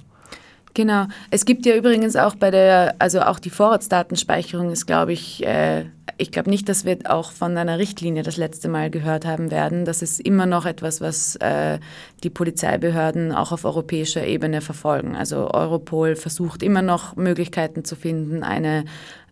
[0.74, 1.06] Genau.
[1.30, 5.86] Es gibt ja übrigens auch bei der, also auch die Vorratsdatenspeicherung ist, glaube ich, äh,
[6.16, 9.84] ich glaube nicht, dass wir auch von einer Richtlinie das letzte Mal gehört haben werden.
[9.84, 11.78] Das ist immer noch etwas, was äh,
[12.22, 15.16] die Polizeibehörden auch auf europäischer Ebene verfolgen.
[15.16, 18.84] Also Europol versucht immer noch Möglichkeiten zu finden, eine,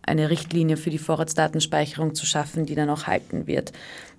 [0.09, 3.71] eine Richtlinie für die Vorratsdatenspeicherung zu schaffen, die dann auch halten wird.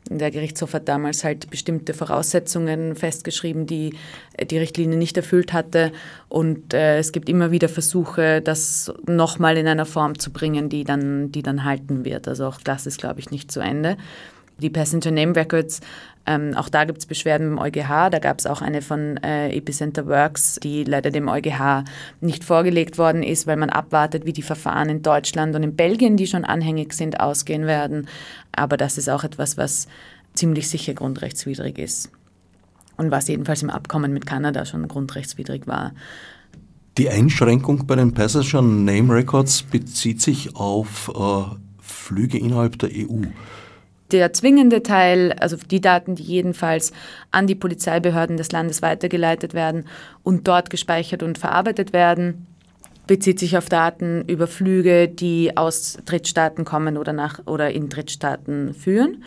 [0.09, 3.95] Der Gerichtshof hat damals halt bestimmte Voraussetzungen festgeschrieben, die
[4.43, 5.93] die Richtlinie nicht erfüllt hatte.
[6.29, 10.85] Und äh, es gibt immer wieder Versuche, das nochmal in einer Form zu bringen, die
[10.85, 12.27] dann, die dann halten wird.
[12.29, 13.99] Also auch das ist, glaube ich, nicht zu Ende.
[14.59, 15.81] Die Passenger Name Records
[16.27, 18.11] ähm, auch da gibt es Beschwerden beim EuGH.
[18.11, 21.85] Da gab es auch eine von äh, Epicenter Works, die leider dem EuGH
[22.21, 26.17] nicht vorgelegt worden ist, weil man abwartet, wie die Verfahren in Deutschland und in Belgien,
[26.17, 28.07] die schon anhängig sind, ausgehen werden.
[28.53, 29.89] Aber das ist auch etwas, was
[30.35, 32.11] ziemlich sicher grundrechtswidrig ist.
[32.97, 35.93] Und was jedenfalls im Abkommen mit Kanada schon grundrechtswidrig war.
[36.99, 43.23] Die Einschränkung bei den Passenger Name Records bezieht sich auf äh, Flüge innerhalb der EU
[44.13, 46.93] der zwingende Teil, also die Daten, die jedenfalls
[47.31, 49.87] an die Polizeibehörden des Landes weitergeleitet werden
[50.23, 52.47] und dort gespeichert und verarbeitet werden,
[53.07, 58.73] bezieht sich auf Daten über Flüge, die aus Drittstaaten kommen oder, nach, oder in Drittstaaten
[58.73, 59.25] führen.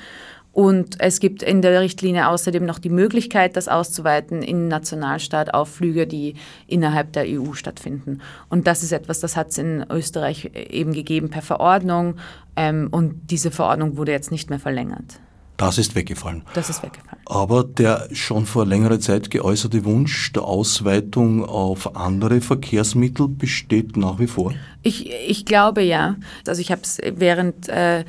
[0.53, 5.69] Und es gibt in der Richtlinie außerdem noch die Möglichkeit, das auszuweiten in Nationalstaat auf
[5.69, 6.35] Flüge, die
[6.67, 8.21] innerhalb der EU stattfinden.
[8.49, 12.17] Und das ist etwas, das hat es in Österreich eben gegeben per Verordnung.
[12.55, 15.19] Ähm, und diese Verordnung wurde jetzt nicht mehr verlängert.
[15.57, 16.43] Das ist weggefallen.
[16.53, 17.21] Das ist weggefallen.
[17.25, 24.19] Aber der schon vor längerer Zeit geäußerte Wunsch der Ausweitung auf andere Verkehrsmittel besteht nach
[24.19, 24.53] wie vor?
[24.83, 26.15] Ich, ich glaube ja.
[26.47, 28.03] Also ich habe es während äh,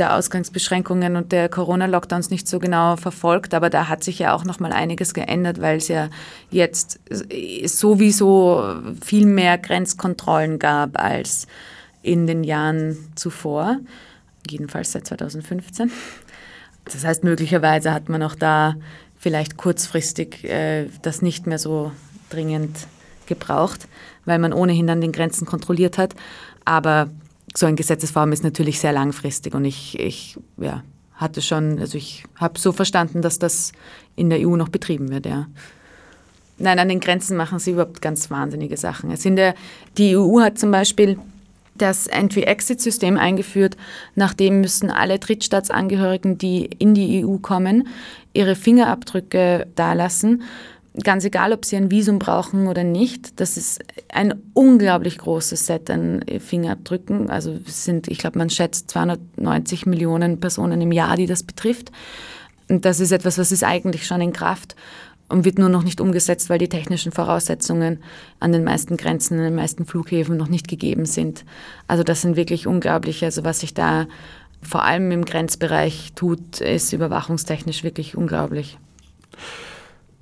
[0.00, 4.44] der Ausgangsbeschränkungen und der Corona-Lockdowns nicht so genau verfolgt, aber da hat sich ja auch
[4.44, 6.08] noch mal einiges geändert, weil es ja
[6.50, 6.98] jetzt
[7.64, 11.46] sowieso viel mehr Grenzkontrollen gab als
[12.02, 13.78] in den Jahren zuvor,
[14.48, 15.92] jedenfalls seit 2015.
[16.86, 18.74] Das heißt, möglicherweise hat man auch da
[19.18, 21.92] vielleicht kurzfristig äh, das nicht mehr so
[22.30, 22.76] dringend
[23.26, 23.86] gebraucht,
[24.24, 26.14] weil man ohnehin dann den Grenzen kontrolliert hat.
[26.64, 27.10] Aber
[27.56, 30.82] so ein Gesetzesform ist natürlich sehr langfristig und ich, ich ja,
[31.14, 33.72] hatte schon, also ich habe so verstanden, dass das
[34.16, 35.46] in der EU noch betrieben wird, ja.
[36.58, 39.10] Nein, an den Grenzen machen sie überhaupt ganz wahnsinnige Sachen.
[39.10, 39.54] Es in der,
[39.96, 41.18] die EU hat zum Beispiel
[41.80, 43.76] das Entry-Exit-System eingeführt.
[44.14, 47.88] Nachdem müssen alle Drittstaatsangehörigen, die in die EU kommen,
[48.34, 50.42] ihre Fingerabdrücke dalassen
[51.02, 53.80] ganz egal, ob sie ein Visum brauchen oder nicht, das ist
[54.12, 57.30] ein unglaublich großes Set an Fingerabdrücken.
[57.30, 61.92] Also es sind, ich glaube, man schätzt 290 Millionen Personen im Jahr, die das betrifft.
[62.68, 64.76] Und das ist etwas, was ist eigentlich schon in Kraft
[65.28, 68.02] und wird nur noch nicht umgesetzt, weil die technischen Voraussetzungen
[68.40, 71.44] an den meisten Grenzen, an den meisten Flughäfen noch nicht gegeben sind.
[71.86, 74.06] Also das sind wirklich unglaubliche, also was sich da
[74.62, 78.76] vor allem im Grenzbereich tut, ist überwachungstechnisch wirklich unglaublich.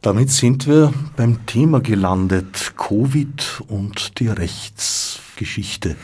[0.09, 5.97] Damit sind wir beim Thema gelandet, Covid und die Rechtsgeschichte.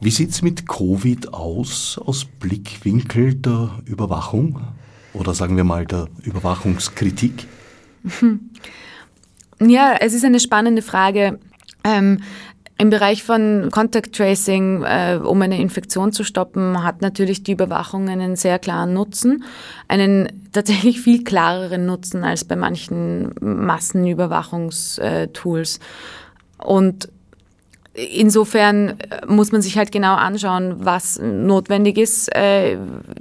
[0.00, 4.60] Wie sieht es mit Covid aus, aus Blickwinkel der Überwachung
[5.12, 7.46] oder sagen wir mal der Überwachungskritik?
[9.60, 11.38] Ja, es ist eine spannende Frage.
[11.84, 12.20] Ähm,
[12.76, 18.08] im Bereich von Contact Tracing, äh, um eine Infektion zu stoppen, hat natürlich die Überwachung
[18.08, 19.44] einen sehr klaren Nutzen,
[19.86, 25.78] einen tatsächlich viel klareren Nutzen als bei manchen Massenüberwachungstools.
[26.58, 27.08] Und
[27.94, 32.76] insofern äh, muss man sich halt genau anschauen, was notwendig ist äh,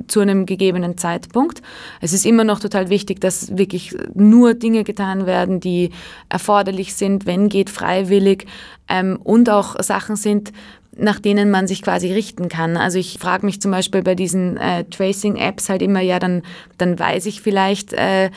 [0.07, 1.61] zu einem gegebenen Zeitpunkt.
[2.01, 5.91] Es ist immer noch total wichtig, dass wirklich nur Dinge getan werden, die
[6.29, 8.47] erforderlich sind, wenn geht freiwillig
[8.89, 10.51] ähm, und auch Sachen sind,
[10.95, 12.77] nach denen man sich quasi richten kann.
[12.77, 16.43] Also ich frage mich zum Beispiel bei diesen äh, Tracing-Apps halt immer, ja, dann,
[16.77, 18.29] dann weiß ich vielleicht, äh,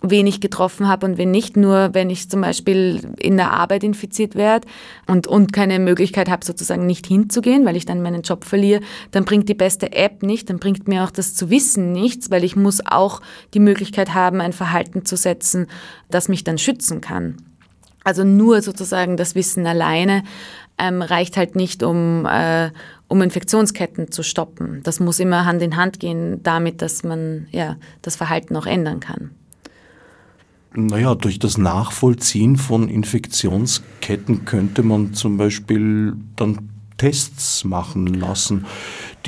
[0.00, 1.56] wen ich getroffen habe und wen nicht.
[1.56, 4.66] Nur wenn ich zum Beispiel in der Arbeit infiziert werde
[5.06, 8.80] und, und keine Möglichkeit habe, sozusagen nicht hinzugehen, weil ich dann meinen Job verliere,
[9.10, 12.44] dann bringt die beste App nicht, dann bringt mir auch das zu wissen nichts, weil
[12.44, 13.20] ich muss auch
[13.54, 15.66] die Möglichkeit haben, ein Verhalten zu setzen,
[16.10, 17.36] das mich dann schützen kann.
[18.04, 20.22] Also nur sozusagen das Wissen alleine
[20.78, 22.70] ähm, reicht halt nicht, um, äh,
[23.08, 24.80] um Infektionsketten zu stoppen.
[24.84, 29.00] Das muss immer Hand in Hand gehen damit, dass man ja, das Verhalten auch ändern
[29.00, 29.32] kann.
[30.74, 38.66] Naja, durch das Nachvollziehen von Infektionsketten könnte man zum Beispiel dann Tests machen lassen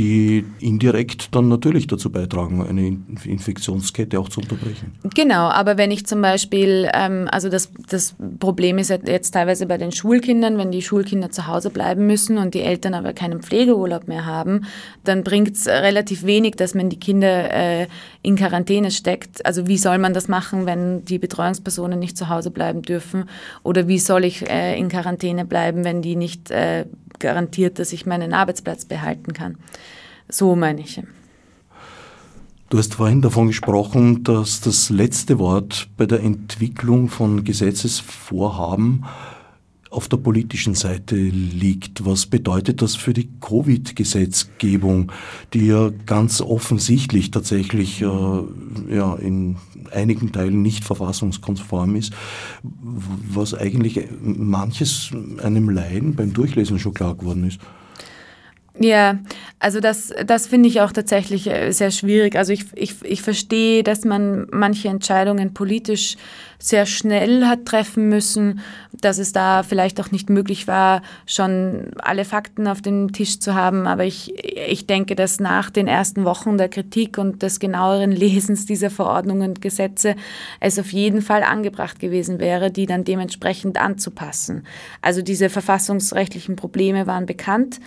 [0.00, 2.86] die indirekt dann natürlich dazu beitragen, eine
[3.26, 4.94] Infektionskette auch zu unterbrechen.
[5.14, 9.76] Genau, aber wenn ich zum Beispiel, ähm, also das, das Problem ist jetzt teilweise bei
[9.76, 14.08] den Schulkindern, wenn die Schulkinder zu Hause bleiben müssen und die Eltern aber keinen Pflegeurlaub
[14.08, 14.64] mehr haben,
[15.04, 17.86] dann bringt es relativ wenig, dass man die Kinder äh,
[18.22, 19.44] in Quarantäne steckt.
[19.44, 23.24] Also wie soll man das machen, wenn die Betreuungspersonen nicht zu Hause bleiben dürfen?
[23.64, 26.86] Oder wie soll ich äh, in Quarantäne bleiben, wenn die nicht äh,
[27.20, 29.56] garantiert, dass ich meinen Arbeitsplatz behalten kann.
[30.30, 31.00] So meine ich.
[32.70, 39.04] Du hast vorhin davon gesprochen, dass das letzte Wort bei der Entwicklung von Gesetzesvorhaben
[39.90, 42.06] auf der politischen Seite liegt.
[42.06, 45.10] Was bedeutet das für die Covid-Gesetzgebung,
[45.52, 48.06] die ja ganz offensichtlich tatsächlich äh,
[48.88, 49.56] ja, in
[49.90, 52.12] einigen Teilen nicht verfassungskonform ist,
[52.62, 55.10] was eigentlich manches
[55.42, 57.58] einem Laien beim Durchlesen schon klar geworden ist?
[58.78, 59.18] Ja,
[59.58, 62.36] also das, das finde ich auch tatsächlich äh, sehr schwierig.
[62.36, 66.16] Also ich, ich, ich verstehe, dass man manche Entscheidungen politisch
[66.58, 68.60] sehr schnell hat treffen müssen,
[68.92, 73.54] dass es da vielleicht auch nicht möglich war, schon alle Fakten auf dem Tisch zu
[73.54, 73.86] haben.
[73.86, 78.66] Aber ich, ich denke, dass nach den ersten Wochen der Kritik und des genaueren Lesens
[78.66, 80.14] dieser Verordnungen und Gesetze
[80.60, 84.64] es auf jeden Fall angebracht gewesen wäre, die dann dementsprechend anzupassen.
[85.02, 87.80] Also diese verfassungsrechtlichen Probleme waren bekannt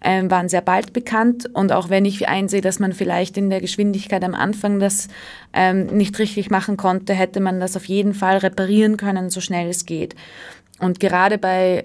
[0.00, 1.48] ähm, waren sehr bald bekannt.
[1.52, 5.08] Und auch wenn ich einsehe, dass man vielleicht in der Geschwindigkeit am Anfang das
[5.52, 9.68] ähm, nicht richtig machen konnte, hätte man das auf jeden Fall reparieren können, so schnell
[9.68, 10.14] es geht.
[10.78, 11.82] Und gerade bei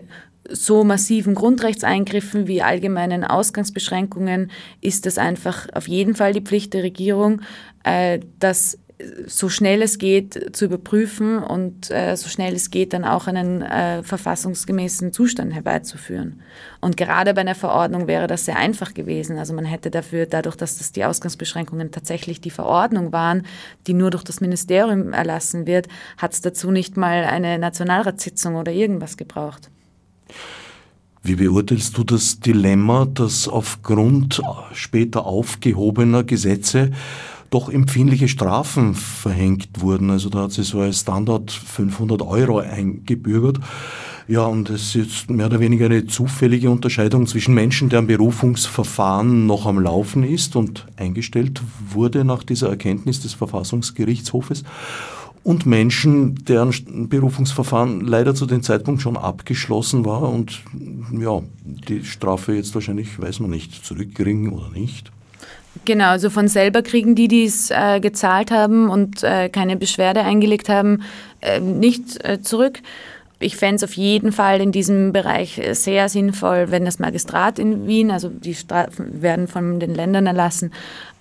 [0.50, 4.52] so massiven Grundrechtseingriffen wie allgemeinen Ausgangsbeschränkungen
[4.82, 7.42] ist es einfach auf jeden Fall die Pflicht der Regierung,
[7.84, 8.78] äh, das
[9.26, 13.62] so schnell es geht zu überprüfen und äh, so schnell es geht dann auch einen
[13.62, 16.42] äh, verfassungsgemäßen Zustand herbeizuführen.
[16.80, 19.38] Und gerade bei einer Verordnung wäre das sehr einfach gewesen.
[19.38, 23.44] Also man hätte dafür, dadurch, dass das die Ausgangsbeschränkungen tatsächlich die Verordnung waren,
[23.88, 25.88] die nur durch das Ministerium erlassen wird,
[26.18, 29.70] hat es dazu nicht mal eine Nationalratssitzung oder irgendwas gebraucht.
[31.26, 34.42] Wie beurteilst du das Dilemma, dass aufgrund
[34.74, 36.92] später aufgehobener Gesetze
[37.54, 40.10] doch empfindliche Strafen verhängt wurden.
[40.10, 43.60] Also da hat sich so als Standard 500 Euro eingebürgert.
[44.28, 49.46] Ja, und es ist jetzt mehr oder weniger eine zufällige Unterscheidung zwischen Menschen, deren Berufungsverfahren
[49.46, 54.64] noch am Laufen ist und eingestellt wurde nach dieser Erkenntnis des Verfassungsgerichtshofes
[55.44, 60.64] und Menschen, deren Berufungsverfahren leider zu dem Zeitpunkt schon abgeschlossen war und
[61.12, 65.12] ja, die Strafe jetzt wahrscheinlich, weiß man nicht, zurückkriegen oder nicht.
[65.86, 70.22] Genau, also von selber kriegen die, die es äh, gezahlt haben und äh, keine Beschwerde
[70.22, 71.04] eingelegt haben,
[71.42, 72.80] äh, nicht äh, zurück.
[73.40, 77.88] Ich fände es auf jeden Fall in diesem Bereich sehr sinnvoll, wenn das Magistrat in
[77.88, 80.72] Wien, also die Strafen werden von den Ländern erlassen,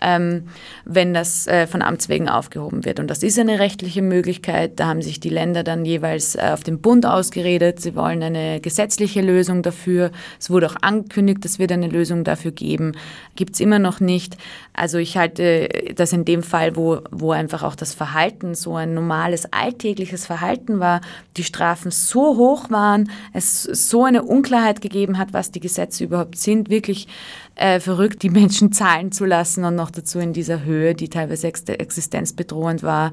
[0.03, 0.48] ähm,
[0.84, 3.00] wenn das äh, von Amts wegen aufgehoben wird.
[3.00, 4.78] Und das ist eine rechtliche Möglichkeit.
[4.80, 7.80] Da haben sich die Länder dann jeweils äh, auf den Bund ausgeredet.
[7.80, 10.11] Sie wollen eine gesetzliche Lösung dafür.
[10.38, 12.92] Es wurde auch angekündigt, es wird eine Lösung dafür geben.
[13.36, 14.36] Gibt es immer noch nicht.
[14.74, 18.94] Also ich halte das in dem Fall, wo, wo einfach auch das Verhalten so ein
[18.94, 21.00] normales, alltägliches Verhalten war,
[21.36, 26.36] die Strafen so hoch waren, es so eine Unklarheit gegeben hat, was die Gesetze überhaupt
[26.36, 27.09] sind, wirklich
[27.55, 31.46] äh, verrückt, die Menschen zahlen zu lassen und noch dazu in dieser Höhe, die teilweise
[31.46, 33.12] existenzbedrohend war.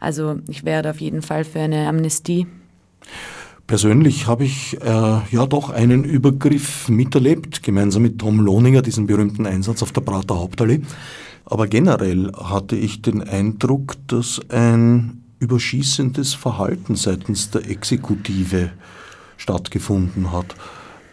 [0.00, 2.46] Also ich wäre auf jeden Fall für eine Amnestie.
[3.66, 9.44] Persönlich habe ich äh, ja doch einen Übergriff miterlebt, gemeinsam mit Tom Lohninger, diesen berühmten
[9.44, 10.82] Einsatz auf der Prater Hauptallee.
[11.44, 18.70] Aber generell hatte ich den Eindruck, dass ein überschießendes Verhalten seitens der Exekutive
[19.36, 20.54] stattgefunden hat.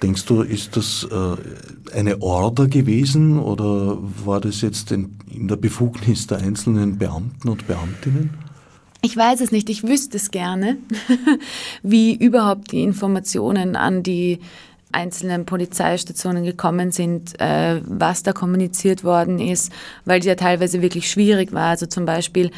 [0.04, 5.56] Denkst du, ist das äh, eine Order gewesen oder war das jetzt in, in der
[5.56, 8.32] Befugnis der einzelnen Beamten und Beamtinnen?
[9.02, 10.76] Ich weiß es nicht, ich wüsste es gerne,
[11.84, 14.40] wie überhaupt die Informationen an die
[14.92, 19.72] einzelnen Polizeistationen gekommen sind, äh, was da kommuniziert worden ist,
[20.04, 21.70] weil es ja teilweise wirklich schwierig war.
[21.70, 22.52] Also zum Beispiel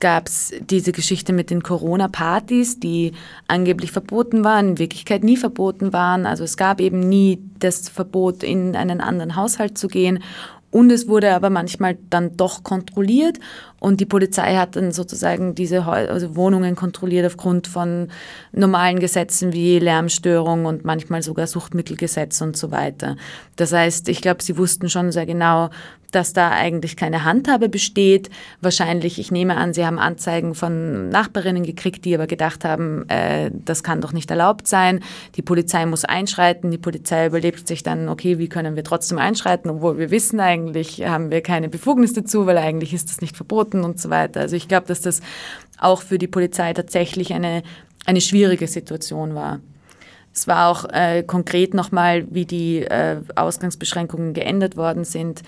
[0.00, 3.12] gab es diese Geschichte mit den Corona-Partys, die
[3.46, 6.26] angeblich verboten waren, in Wirklichkeit nie verboten waren.
[6.26, 10.22] Also es gab eben nie das Verbot, in einen anderen Haushalt zu gehen.
[10.70, 13.38] Und es wurde aber manchmal dann doch kontrolliert
[13.80, 18.08] und die Polizei hat dann sozusagen diese also Wohnungen kontrolliert aufgrund von
[18.52, 23.16] normalen Gesetzen wie Lärmstörung und manchmal sogar Suchtmittelgesetz und so weiter.
[23.56, 25.70] Das heißt, ich glaube, sie wussten schon sehr genau,
[26.10, 28.30] dass da eigentlich keine Handhabe besteht.
[28.60, 33.50] Wahrscheinlich, ich nehme an, Sie haben Anzeigen von Nachbarinnen gekriegt, die aber gedacht haben, äh,
[33.52, 35.00] das kann doch nicht erlaubt sein.
[35.36, 36.70] Die Polizei muss einschreiten.
[36.70, 41.06] Die Polizei überlegt sich dann, okay, wie können wir trotzdem einschreiten, obwohl wir wissen eigentlich,
[41.06, 44.40] haben wir keine Befugnis dazu, weil eigentlich ist das nicht verboten und so weiter.
[44.40, 45.20] Also ich glaube, dass das
[45.78, 47.62] auch für die Polizei tatsächlich eine,
[48.06, 49.60] eine schwierige Situation war.
[50.32, 55.42] Es war auch äh, konkret nochmal, wie die äh, Ausgangsbeschränkungen geändert worden sind.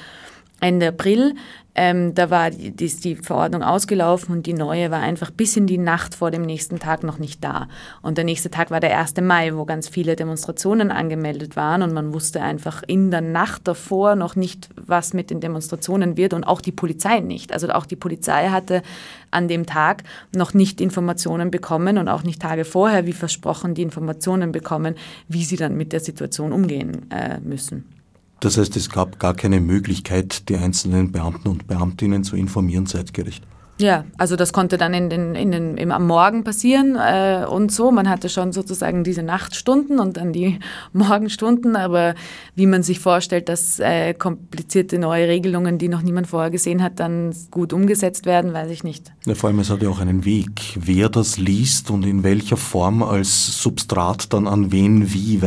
[0.62, 1.34] Ende April.
[1.74, 5.66] Ähm, da war die, die, die, Verordnung ausgelaufen und die neue war einfach bis in
[5.66, 7.66] die Nacht vor dem nächsten Tag noch nicht da.
[8.02, 9.14] Und der nächste Tag war der 1.
[9.22, 14.16] Mai, wo ganz viele Demonstrationen angemeldet waren und man wusste einfach in der Nacht davor
[14.16, 17.54] noch nicht, was mit den Demonstrationen wird und auch die Polizei nicht.
[17.54, 18.82] Also auch die Polizei hatte
[19.30, 20.02] an dem Tag
[20.36, 24.94] noch nicht Informationen bekommen und auch nicht Tage vorher, wie versprochen, die Informationen bekommen,
[25.26, 28.01] wie sie dann mit der Situation umgehen äh, müssen.
[28.42, 33.44] Das heißt, es gab gar keine Möglichkeit, die einzelnen Beamten und Beamtinnen zu informieren zeitgerecht.
[33.78, 37.70] Ja, also das konnte dann in den, in den, im, am Morgen passieren äh, und
[37.70, 37.92] so.
[37.92, 40.58] Man hatte schon sozusagen diese Nachtstunden und dann die
[40.92, 42.16] Morgenstunden, aber
[42.56, 46.98] wie man sich vorstellt, dass äh, komplizierte neue Regelungen, die noch niemand vorher gesehen hat,
[46.98, 49.12] dann gut umgesetzt werden, weiß ich nicht.
[49.24, 52.56] Ja, vor allem, es hat ja auch einen Weg, wer das liest und in welcher
[52.56, 55.42] Form als Substrat dann an wen wie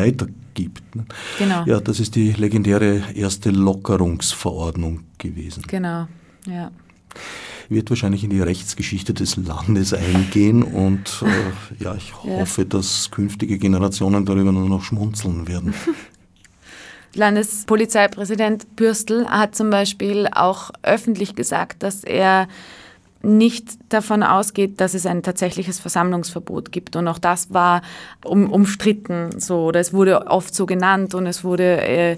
[0.56, 0.96] weitergibt.
[0.96, 1.06] Ne?
[1.38, 1.64] Genau.
[1.66, 5.64] Ja, das ist die legendäre erste Lockerungsverordnung gewesen.
[5.68, 6.08] Genau,
[6.48, 6.72] ja
[7.68, 12.68] wird wahrscheinlich in die Rechtsgeschichte des Landes eingehen und äh, ja, ich hoffe, ja.
[12.68, 15.74] dass künftige Generationen darüber nur noch schmunzeln werden.
[17.16, 22.48] Landespolizeipräsident Bürstel hat zum Beispiel auch öffentlich gesagt, dass er
[23.26, 26.96] nicht davon ausgeht, dass es ein tatsächliches Versammlungsverbot gibt.
[26.96, 27.82] Und auch das war
[28.24, 32.18] um, umstritten so, oder es wurde oft so genannt und es wurde äh,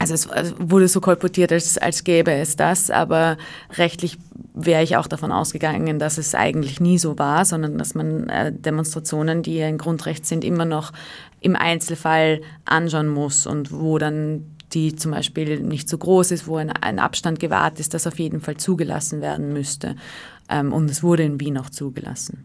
[0.00, 0.28] also es
[0.58, 3.36] wurde so kolportiert, als, als gäbe es das, aber
[3.74, 4.16] rechtlich
[4.54, 8.50] wäre ich auch davon ausgegangen, dass es eigentlich nie so war, sondern dass man äh,
[8.50, 10.94] Demonstrationen, die ein Grundrecht sind, immer noch
[11.40, 16.56] im Einzelfall anschauen muss und wo dann die zum Beispiel nicht so groß ist, wo
[16.56, 19.96] ein, ein Abstand gewahrt ist, das auf jeden Fall zugelassen werden müsste.
[20.48, 22.44] Ähm, und es wurde in Wien auch zugelassen.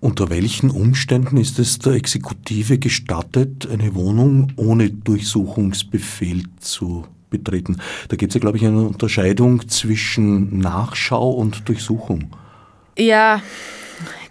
[0.00, 7.78] Unter welchen Umständen ist es der Exekutive gestattet, eine Wohnung ohne Durchsuchungsbefehl zu betreten?
[8.08, 12.30] Da gibt es ja, glaube ich, eine Unterscheidung zwischen Nachschau und Durchsuchung.
[12.98, 13.40] Ja,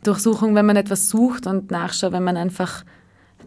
[0.04, 2.84] Durchsuchung, wenn man etwas sucht und Nachschau, wenn man einfach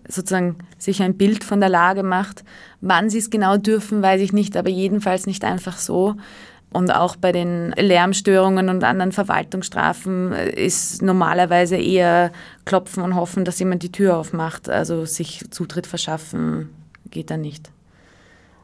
[0.08, 2.44] sozusagen sich ein Bild von der Lage macht.
[2.80, 6.16] Wann sie es genau dürfen, weiß ich nicht, aber jedenfalls nicht einfach so.
[6.72, 12.32] Und auch bei den Lärmstörungen und anderen Verwaltungsstrafen ist normalerweise eher
[12.64, 14.68] klopfen und hoffen, dass jemand die Tür aufmacht.
[14.68, 16.70] Also sich Zutritt verschaffen
[17.10, 17.70] geht da nicht.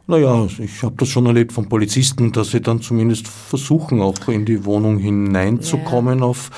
[0.07, 4.45] Naja, ich habe das schon erlebt von Polizisten, dass sie dann zumindest versuchen, auch in
[4.45, 6.25] die Wohnung hineinzukommen ja.
[6.25, 6.51] auf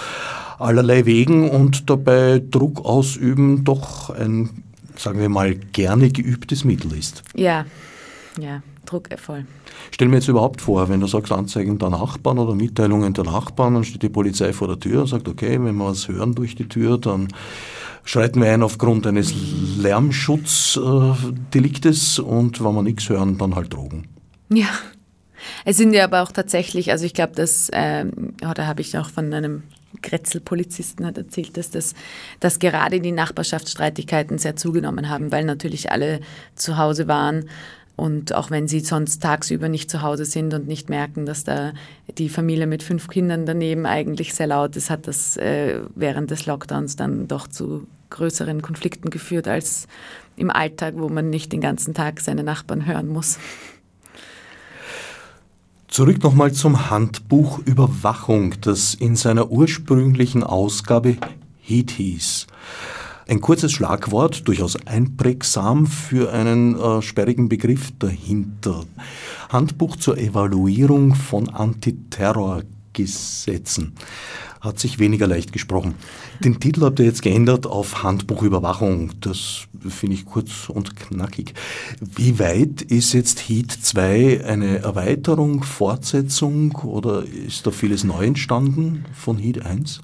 [0.58, 4.64] allerlei Wegen und dabei Druck ausüben doch ein,
[4.96, 7.22] sagen wir mal, gerne geübtes Mittel ist.
[7.34, 7.66] Ja,
[8.40, 9.44] ja, druckvoll.
[9.90, 13.74] Stell mir jetzt überhaupt vor, wenn du sagst Anzeigen der Nachbarn oder Mitteilungen der Nachbarn,
[13.74, 16.56] dann steht die Polizei vor der Tür und sagt, okay, wenn wir was hören durch
[16.56, 17.28] die Tür, dann
[18.04, 19.34] schreiten wir ein aufgrund eines
[19.78, 24.08] Lärmschutzdeliktes und wenn wir nichts hören, dann halt Drogen.
[24.50, 24.68] Ja.
[25.66, 28.06] Es sind ja aber auch tatsächlich, also ich glaube, das, äh,
[28.38, 29.62] da habe ich auch von einem
[30.02, 31.94] Kretzel-Polizisten hat erzählt, dass, das,
[32.40, 36.20] dass gerade die Nachbarschaftsstreitigkeiten sehr zugenommen haben, weil natürlich alle
[36.54, 37.48] zu Hause waren
[37.96, 41.72] und auch wenn sie sonst tagsüber nicht zu Hause sind und nicht merken, dass da
[42.18, 46.46] die Familie mit fünf Kindern daneben eigentlich sehr laut ist, hat das äh, während des
[46.46, 49.86] Lockdowns dann doch zu größeren Konflikten geführt als
[50.36, 53.38] im Alltag, wo man nicht den ganzen Tag seine Nachbarn hören muss.
[55.94, 61.18] Zurück nochmal zum Handbuch Überwachung, das in seiner ursprünglichen Ausgabe
[61.60, 62.48] HEAT hieß.
[63.28, 68.82] Ein kurzes Schlagwort, durchaus einprägsam für einen äh, sperrigen Begriff dahinter.
[69.50, 73.92] Handbuch zur Evaluierung von Antiterrorgesetzen.
[74.64, 75.94] Hat sich weniger leicht gesprochen.
[76.40, 79.10] Den Titel habt ihr jetzt geändert auf Handbuch Überwachung.
[79.20, 81.52] Das finde ich kurz und knackig.
[82.00, 89.04] Wie weit ist jetzt HEAT 2 eine Erweiterung, Fortsetzung oder ist da vieles neu entstanden
[89.12, 90.00] von HEAT 1?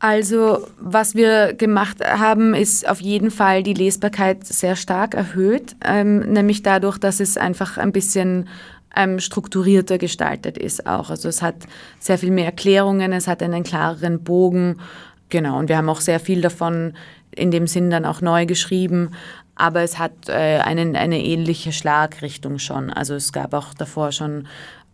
[0.00, 6.20] Also was wir gemacht haben, ist auf jeden Fall die Lesbarkeit sehr stark erhöht, ähm,
[6.20, 8.48] nämlich dadurch, dass es einfach ein bisschen
[8.96, 11.10] ähm, strukturierter gestaltet ist auch.
[11.10, 11.56] Also es hat
[11.98, 14.80] sehr viel mehr Erklärungen, es hat einen klareren Bogen.
[15.28, 16.94] Genau, und wir haben auch sehr viel davon
[17.30, 19.10] in dem Sinn dann auch neu geschrieben,
[19.54, 22.90] aber es hat äh, einen, eine ähnliche Schlagrichtung schon.
[22.90, 24.46] Also es gab auch davor schon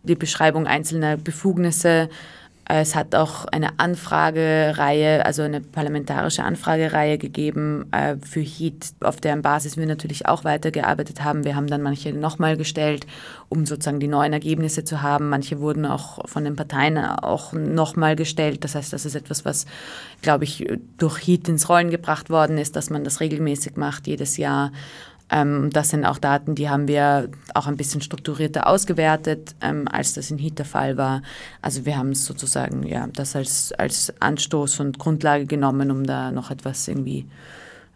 [0.03, 2.09] die Beschreibung einzelner Befugnisse,
[2.67, 9.43] es hat auch eine Anfragereihe, also eine parlamentarische Anfragereihe gegeben äh, für HEAT, auf deren
[9.43, 11.43] Basis wir natürlich auch weitergearbeitet haben.
[11.43, 13.05] Wir haben dann manche nochmal gestellt,
[13.49, 15.29] um sozusagen die neuen Ergebnisse zu haben.
[15.29, 18.63] Manche wurden auch von den Parteien auch nochmal gestellt.
[18.63, 19.67] Das heißt, das ist etwas, was,
[20.23, 24.37] glaube ich, durch HEAT ins Rollen gebracht worden ist, dass man das regelmäßig macht, jedes
[24.37, 24.71] Jahr.
[25.31, 30.13] Ähm, das sind auch Daten, die haben wir auch ein bisschen strukturierter ausgewertet, ähm, als
[30.13, 31.23] das in HIT der Fall war.
[31.61, 36.51] Also wir haben sozusagen ja, das als, als Anstoß und Grundlage genommen, um da noch
[36.51, 37.25] etwas irgendwie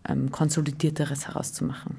[0.07, 1.97] ähm, konsolidierteres herauszumachen.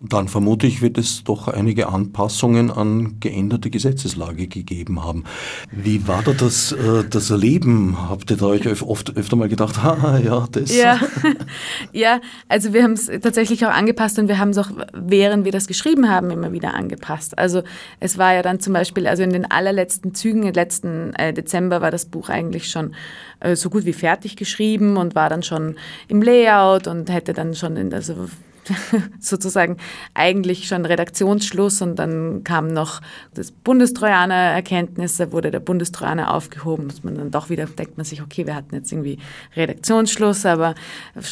[0.00, 5.24] Dann vermute ich, wird es doch einige Anpassungen an geänderte Gesetzeslage gegeben haben.
[5.70, 7.96] Wie war da das, äh, das Erleben?
[8.10, 10.76] Habt ihr da euch oft öfter mal gedacht, haha, ja, das?
[10.76, 11.00] Ja,
[11.92, 15.52] ja also wir haben es tatsächlich auch angepasst und wir haben es auch, während wir
[15.52, 17.38] das geschrieben haben, immer wieder angepasst.
[17.38, 17.62] Also
[17.98, 21.80] es war ja dann zum Beispiel, also in den allerletzten Zügen, im letzten äh, Dezember
[21.80, 22.94] war das Buch eigentlich schon
[23.40, 25.76] äh, so gut wie fertig geschrieben und war dann schon
[26.08, 28.28] im Layout und hätte dann schon in, also
[29.20, 29.76] sozusagen
[30.14, 33.00] eigentlich schon Redaktionsschluss und dann kam noch
[33.34, 38.22] das Bundestrojaner-Erkenntnis, da wurde der Bundestrojaner aufgehoben, dass man dann doch wieder denkt man sich,
[38.22, 39.18] okay, wir hatten jetzt irgendwie
[39.54, 40.74] Redaktionsschluss, aber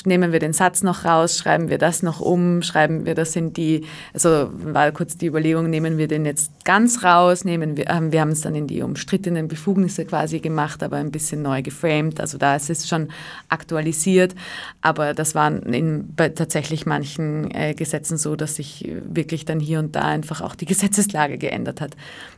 [0.04, 3.52] nehmen wir den Satz noch raus, schreiben wir das noch um, schreiben wir das in
[3.52, 8.12] die, also war kurz die Überlegung, nehmen wir den jetzt ganz raus, nehmen wir, ähm,
[8.12, 12.20] wir haben es dann in die umstrittenen Befugnisse quasi gemacht, aber ein bisschen neu geframed,
[12.20, 13.08] also da ist es schon
[13.48, 14.34] aktualisiert,
[14.80, 19.60] aber das waren in, bei tatsächlich manchen manchen äh, Gesetzen so, dass sich wirklich dann
[19.60, 21.96] hier und da einfach auch die Gesetzeslage geändert hat.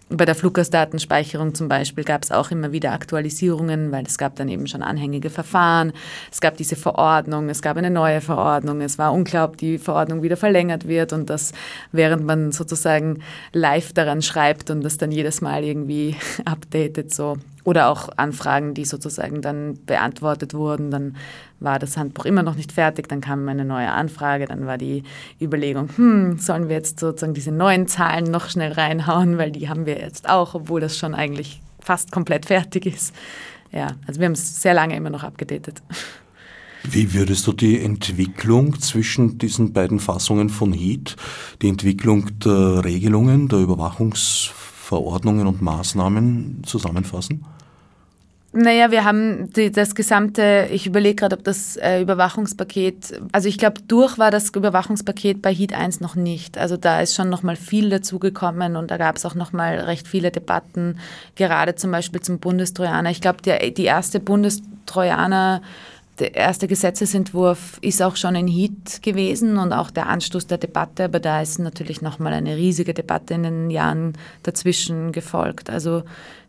[0.08, 4.48] Bei der Fluggastdatenspeicherung zum Beispiel gab es auch immer wieder Aktualisierungen, weil es gab dann
[4.48, 5.92] eben schon anhängige Verfahren,
[6.30, 10.22] es gab diese Verordnung, es gab eine neue Verordnung, es war unklar, ob die Verordnung
[10.22, 11.52] wieder verlängert wird und das,
[11.90, 13.20] während man sozusagen
[13.52, 17.38] live daran schreibt und das dann jedes Mal irgendwie updatet so.
[17.66, 20.92] Oder auch Anfragen, die sozusagen dann beantwortet wurden.
[20.92, 21.16] Dann
[21.58, 25.02] war das Handbuch immer noch nicht fertig, dann kam eine neue Anfrage, dann war die
[25.40, 29.84] Überlegung, hm, sollen wir jetzt sozusagen diese neuen Zahlen noch schnell reinhauen, weil die haben
[29.84, 33.12] wir jetzt auch, obwohl das schon eigentlich fast komplett fertig ist.
[33.72, 35.82] Ja, also wir haben es sehr lange immer noch abgedatet.
[36.84, 41.16] Wie würdest du die Entwicklung zwischen diesen beiden Fassungen von HEAT,
[41.62, 47.44] die Entwicklung der Regelungen, der Überwachungsverordnungen und Maßnahmen zusammenfassen?
[48.58, 53.58] Naja, wir haben die, das gesamte, ich überlege gerade, ob das äh, Überwachungspaket, also ich
[53.58, 56.56] glaube, durch war das Überwachungspaket bei Heat 1 noch nicht.
[56.56, 60.30] Also da ist schon nochmal viel dazugekommen und da gab es auch nochmal recht viele
[60.30, 60.98] Debatten,
[61.34, 63.10] gerade zum Beispiel zum Bundestrojaner.
[63.10, 65.60] Ich glaube, die erste Bundestrojaner
[66.18, 71.04] der erste Gesetzesentwurf ist auch schon in Heat gewesen und auch der Anstoß der Debatte,
[71.04, 75.68] aber da ist natürlich nochmal eine riesige Debatte in den Jahren dazwischen gefolgt.
[75.68, 76.04] Also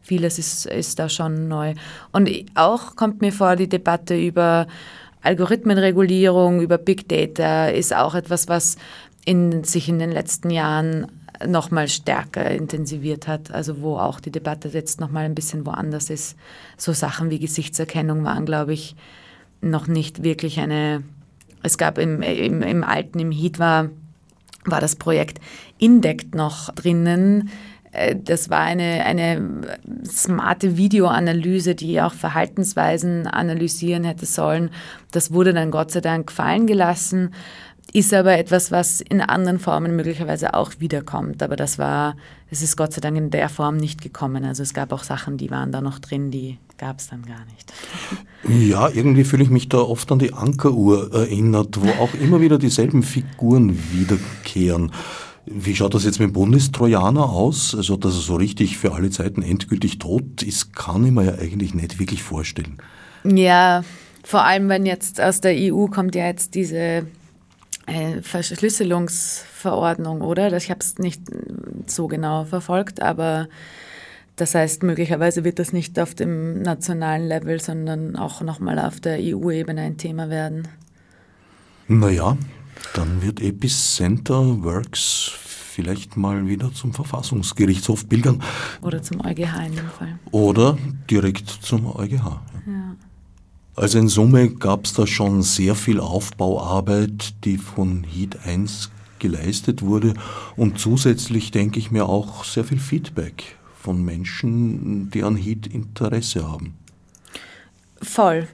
[0.08, 1.74] vieles ist, ist da schon neu.
[2.12, 4.68] Und auch kommt mir vor, die Debatte über
[5.22, 8.78] Algorithmenregulierung, über Big Data ist auch etwas, was
[9.26, 11.08] in, sich in den letzten Jahren
[11.45, 16.38] nochmal stärker intensiviert hat, also wo auch die Debatte jetzt nochmal ein bisschen woanders ist.
[16.78, 18.95] So Sachen wie Gesichtserkennung waren, glaube ich,
[19.62, 21.03] noch nicht wirklich eine,
[21.64, 23.89] es gab im, im, im alten, im Heat war,
[24.66, 25.39] war das Projekt
[25.78, 27.49] Indect noch drinnen.
[27.92, 34.70] Äh, das war eine, eine smarte Videoanalyse, die auch Verhaltensweisen analysieren hätte sollen.
[35.12, 37.32] Das wurde dann Gott sei Dank fallen gelassen
[37.94, 41.42] ist aber etwas, was in anderen Formen möglicherweise auch wiederkommt.
[41.42, 42.16] Aber das war,
[42.50, 44.46] es ist Gott sei Dank in der Form nicht gekommen.
[44.46, 47.46] Also es gab auch Sachen, die waren da noch drin, die gab es dann gar
[47.46, 47.74] nicht.
[48.48, 52.58] Ja, irgendwie fühle ich mich da oft an die Ankeruhr erinnert, wo auch immer wieder
[52.58, 54.92] dieselben Figuren wiederkehren.
[55.50, 57.74] Wie schaut das jetzt mit dem Bundestrojaner aus?
[57.74, 61.34] Also, dass er so richtig für alle Zeiten endgültig tot ist, kann ich mir ja
[61.34, 62.78] eigentlich nicht wirklich vorstellen.
[63.24, 63.84] Ja,
[64.24, 67.08] vor allem, wenn jetzt aus der EU kommt ja jetzt diese
[67.86, 70.52] äh, Verschlüsselungsverordnung, oder?
[70.58, 71.22] Ich habe es nicht
[71.88, 73.48] so genau verfolgt, aber
[74.36, 79.18] das heißt, möglicherweise wird das nicht auf dem nationalen Level, sondern auch nochmal auf der
[79.20, 80.68] EU-Ebene ein Thema werden.
[81.88, 82.38] Naja,
[82.93, 85.32] dann wird Epicenter Works
[85.78, 88.41] vielleicht mal wieder zum Verfassungsgerichtshof pilgern.
[88.82, 90.17] Oder zum EuGH in dem Fall.
[90.32, 90.75] Oder
[91.09, 92.41] direkt zum EuGH.
[92.65, 92.95] Ja.
[93.75, 99.84] Also in Summe gab es da schon sehr viel Aufbauarbeit, die von Heat 1 geleistet
[99.84, 100.15] wurde
[100.55, 106.47] und zusätzlich denke ich mir auch sehr viel Feedback von Menschen, die an HIT Interesse
[106.47, 106.73] haben.
[108.01, 108.47] Voll.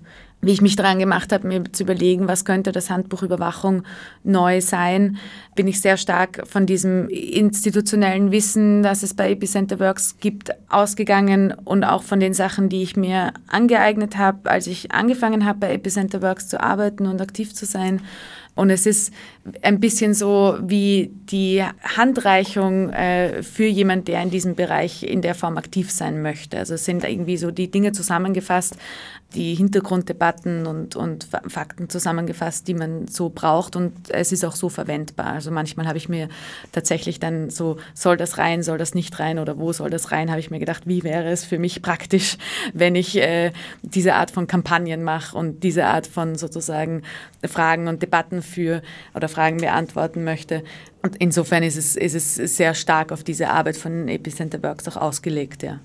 [0.43, 3.83] Wie ich mich daran gemacht habe, mir zu überlegen, was könnte das Handbuch Überwachung
[4.25, 5.17] neu sein,
[5.55, 11.53] bin ich sehr stark von diesem institutionellen Wissen, das es bei Epicenter Works gibt, ausgegangen
[11.63, 15.73] und auch von den Sachen, die ich mir angeeignet habe, als ich angefangen habe, bei
[15.73, 18.01] Epicenter Works zu arbeiten und aktiv zu sein
[18.55, 19.13] und es ist
[19.61, 25.33] ein bisschen so wie die Handreichung äh, für jemand, der in diesem Bereich in der
[25.33, 26.59] Form aktiv sein möchte.
[26.59, 28.77] Also es sind irgendwie so die Dinge zusammengefasst,
[29.33, 34.69] die Hintergrunddebatten und, und Fakten zusammengefasst, die man so braucht und es ist auch so
[34.69, 35.33] verwendbar.
[35.33, 36.29] Also manchmal habe ich mir
[36.71, 40.29] tatsächlich dann so, soll das rein, soll das nicht rein oder wo soll das rein,
[40.29, 42.37] habe ich mir gedacht, wie wäre es für mich praktisch,
[42.73, 43.51] wenn ich äh,
[43.81, 47.01] diese Art von Kampagnen mache und diese Art von sozusagen
[47.43, 48.81] Fragen und Debatten für
[49.13, 50.63] oder Fragen beantworten möchte.
[51.01, 54.97] Und insofern ist es, ist es sehr stark auf diese Arbeit von Epicenter Works auch
[54.97, 55.79] ausgelegt, ja.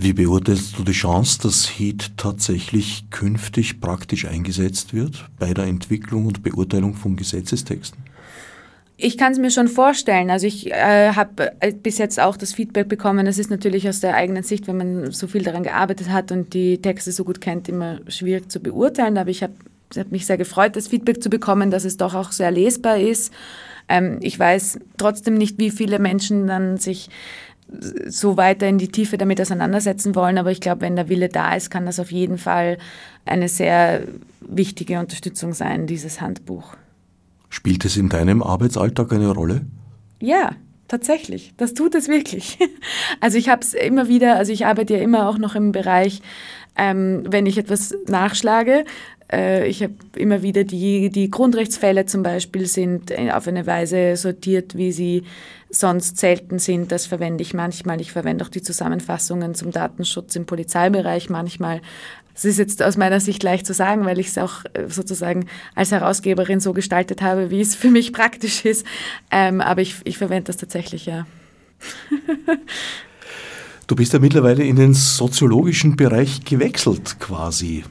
[0.00, 6.26] Wie beurteilst du die Chance, dass HEAT tatsächlich künftig praktisch eingesetzt wird bei der Entwicklung
[6.26, 7.98] und Beurteilung von Gesetzestexten?
[9.00, 10.30] Ich kann es mir schon vorstellen.
[10.30, 13.26] Also ich äh, habe äh, bis jetzt auch das Feedback bekommen.
[13.26, 16.52] Das ist natürlich aus der eigenen Sicht, wenn man so viel daran gearbeitet hat und
[16.52, 19.16] die Texte so gut kennt, immer schwierig zu beurteilen.
[19.16, 19.54] Aber ich habe
[19.96, 23.32] hab mich sehr gefreut, das Feedback zu bekommen, dass es doch auch sehr lesbar ist.
[23.88, 27.08] Ähm, ich weiß trotzdem nicht, wie viele Menschen dann sich
[28.06, 30.38] so weiter in die Tiefe damit auseinandersetzen wollen.
[30.38, 32.78] Aber ich glaube, wenn der Wille da ist, kann das auf jeden Fall
[33.24, 34.02] eine sehr
[34.40, 36.76] wichtige Unterstützung sein, dieses Handbuch.
[37.50, 39.62] Spielt es in deinem Arbeitsalltag eine Rolle?
[40.20, 40.52] Ja,
[40.88, 41.54] tatsächlich.
[41.56, 42.58] Das tut es wirklich.
[43.20, 46.22] Also ich habe es immer wieder, also ich arbeite ja immer auch noch im Bereich,
[46.76, 48.84] ähm, wenn ich etwas nachschlage,
[49.30, 54.90] ich habe immer wieder die, die Grundrechtsfälle zum Beispiel sind auf eine Weise sortiert, wie
[54.90, 55.24] sie
[55.70, 56.92] sonst selten sind.
[56.92, 58.00] Das verwende ich manchmal.
[58.00, 61.82] Ich verwende auch die Zusammenfassungen zum Datenschutz im Polizeibereich manchmal.
[62.38, 65.46] Das ist jetzt aus meiner Sicht leicht zu sagen, weil ich es auch äh, sozusagen
[65.74, 68.86] als Herausgeberin so gestaltet habe, wie es für mich praktisch ist.
[69.32, 71.26] Ähm, aber ich, ich verwende das tatsächlich, ja.
[73.88, 77.82] du bist ja mittlerweile in den soziologischen Bereich gewechselt quasi.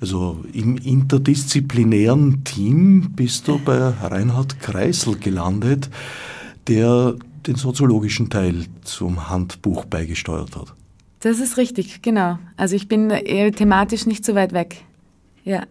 [0.00, 5.88] Also im interdisziplinären Team bist du bei Reinhard Kreisel gelandet,
[6.68, 7.14] der
[7.46, 10.74] den soziologischen Teil zum Handbuch beigesteuert hat.
[11.20, 12.38] Das ist richtig, genau.
[12.56, 14.84] Also ich bin eher thematisch nicht so weit weg.
[15.44, 15.62] Ja.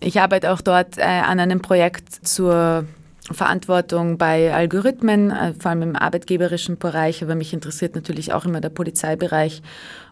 [0.00, 2.84] Ich arbeite auch dort äh, an einem Projekt zur
[3.30, 8.60] Verantwortung bei Algorithmen, äh, vor allem im arbeitgeberischen Bereich, aber mich interessiert natürlich auch immer
[8.60, 9.62] der Polizeibereich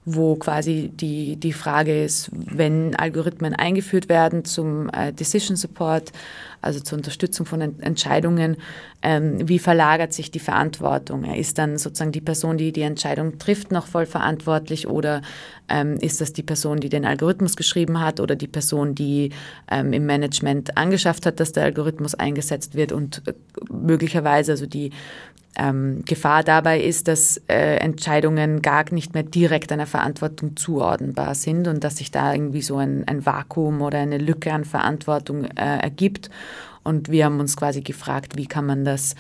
[0.04, 6.12] wo quasi die, die Frage ist, wenn Algorithmen eingeführt werden zum äh, Decision Support,
[6.60, 8.56] also zur Unterstützung von Ent Entscheidungen,
[9.02, 11.24] ähm, wie verlagert sich die Verantwortung?
[11.24, 15.22] Ist dann sozusagen die Person, die die Entscheidung trifft, noch voll verantwortlich oder
[15.68, 19.30] ähm, ist das die Person, die den Algorithmus geschrieben hat oder die Person, die
[19.70, 23.32] ähm, im Management angeschafft hat, dass der Algorithmus eingesetzt wird und äh,
[23.70, 24.90] möglicherweise also die
[25.56, 31.68] ähm, Gefahr dabei ist, dass äh, Entscheidungen gar nicht mehr direkt einer Verantwortung zuordnenbar sind
[31.68, 35.78] und dass sich da irgendwie so ein, ein Vakuum oder eine Lücke an Verantwortung äh,
[35.78, 36.30] ergibt.
[36.82, 39.14] Und wir haben uns quasi gefragt, wie kann man das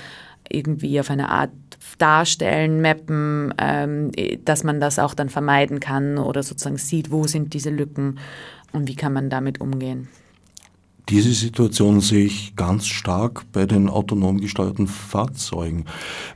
[0.48, 1.50] irgendwie auf eine Art
[1.98, 4.10] darstellen, mappen, ähm,
[4.44, 8.18] dass man das auch dann vermeiden kann oder sozusagen sieht, wo sind diese Lücken
[8.72, 10.08] und wie kann man damit umgehen.
[11.10, 15.84] Diese Situation sehe ich ganz stark bei den autonom gesteuerten Fahrzeugen,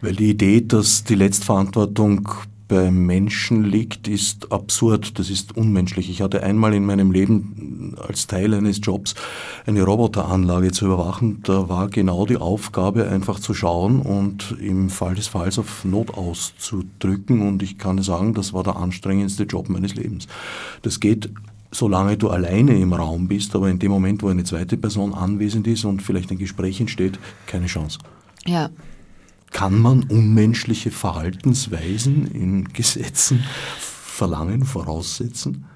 [0.03, 2.29] weil die Idee, dass die Letztverantwortung
[2.69, 6.11] beim Menschen liegt, ist absurd, das ist unmenschlich.
[6.11, 9.15] Ich hatte einmal in meinem Leben als Teil eines Jobs
[9.67, 11.41] eine Roboteranlage zu überwachen.
[11.45, 16.13] Da war genau die Aufgabe, einfach zu schauen und im Fall des Falls auf Not
[16.13, 17.41] auszudrücken.
[17.41, 20.29] Und ich kann sagen, das war der anstrengendste Job meines Lebens.
[20.83, 21.31] Das geht
[21.71, 25.67] solange du alleine im Raum bist, aber in dem Moment, wo eine zweite Person anwesend
[25.67, 27.99] ist und vielleicht ein Gespräch entsteht, keine Chance.
[28.47, 28.71] Ja.
[29.51, 33.45] Kann man unmenschliche Verhaltensweisen in Gesetzen
[33.79, 35.67] verlangen, voraussetzen?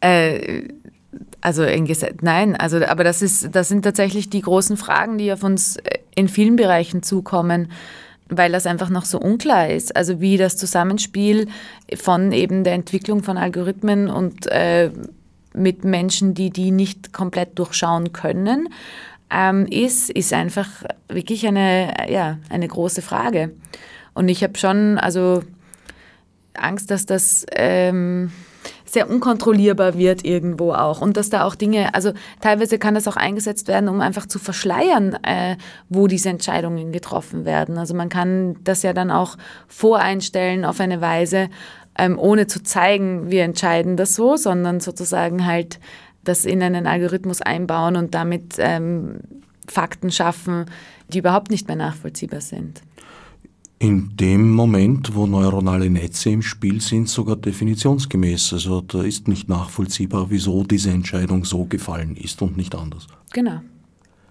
[0.00, 0.68] Äh,
[1.40, 5.32] also in Gesetz, nein, also aber das ist, das sind tatsächlich die großen Fragen, die
[5.32, 5.76] auf uns
[6.14, 7.70] in vielen Bereichen zukommen
[8.36, 9.94] weil das einfach noch so unklar ist.
[9.96, 11.48] Also wie das Zusammenspiel
[11.94, 14.90] von eben der Entwicklung von Algorithmen und äh,
[15.54, 18.68] mit Menschen, die die nicht komplett durchschauen können,
[19.30, 20.68] ähm, ist, ist einfach
[21.08, 23.52] wirklich eine, ja, eine große Frage.
[24.14, 25.42] Und ich habe schon also
[26.54, 27.46] Angst, dass das...
[27.52, 28.30] Ähm,
[28.92, 33.16] sehr unkontrollierbar wird irgendwo auch und dass da auch Dinge, also teilweise kann das auch
[33.16, 35.56] eingesetzt werden, um einfach zu verschleiern, äh,
[35.88, 37.78] wo diese Entscheidungen getroffen werden.
[37.78, 41.48] Also man kann das ja dann auch voreinstellen auf eine Weise,
[41.96, 45.80] ähm, ohne zu zeigen, wir entscheiden das so, sondern sozusagen halt
[46.22, 49.20] das in einen Algorithmus einbauen und damit ähm,
[49.66, 50.66] Fakten schaffen,
[51.08, 52.82] die überhaupt nicht mehr nachvollziehbar sind
[53.82, 58.52] in dem Moment, wo neuronale Netze im Spiel sind, sogar definitionsgemäß.
[58.52, 63.08] Also da ist nicht nachvollziehbar, wieso diese Entscheidung so gefallen ist und nicht anders.
[63.32, 63.60] Genau.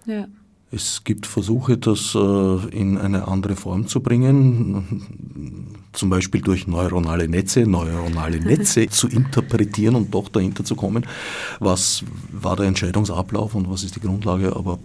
[0.06, 0.26] Ja.
[0.70, 7.28] Es gibt Versuche, das äh, in eine andere Form zu bringen, zum Beispiel durch neuronale
[7.28, 11.04] Netze, neuronale Netze zu interpretieren und doch dahinter zu kommen,
[11.60, 14.56] was war der Entscheidungsablauf und was ist die Grundlage.
[14.56, 14.78] Aber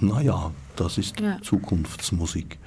[0.00, 1.36] naja, das ist ja.
[1.42, 2.58] Zukunftsmusik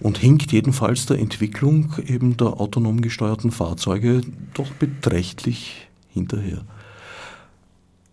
[0.00, 4.20] und hinkt jedenfalls der Entwicklung eben der autonom gesteuerten Fahrzeuge
[4.54, 6.62] doch beträchtlich hinterher.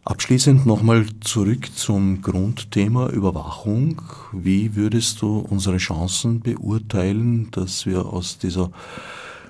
[0.05, 4.01] Abschließend nochmal zurück zum Grundthema Überwachung.
[4.33, 8.69] Wie würdest du unsere Chancen beurteilen, dass wir aus dieser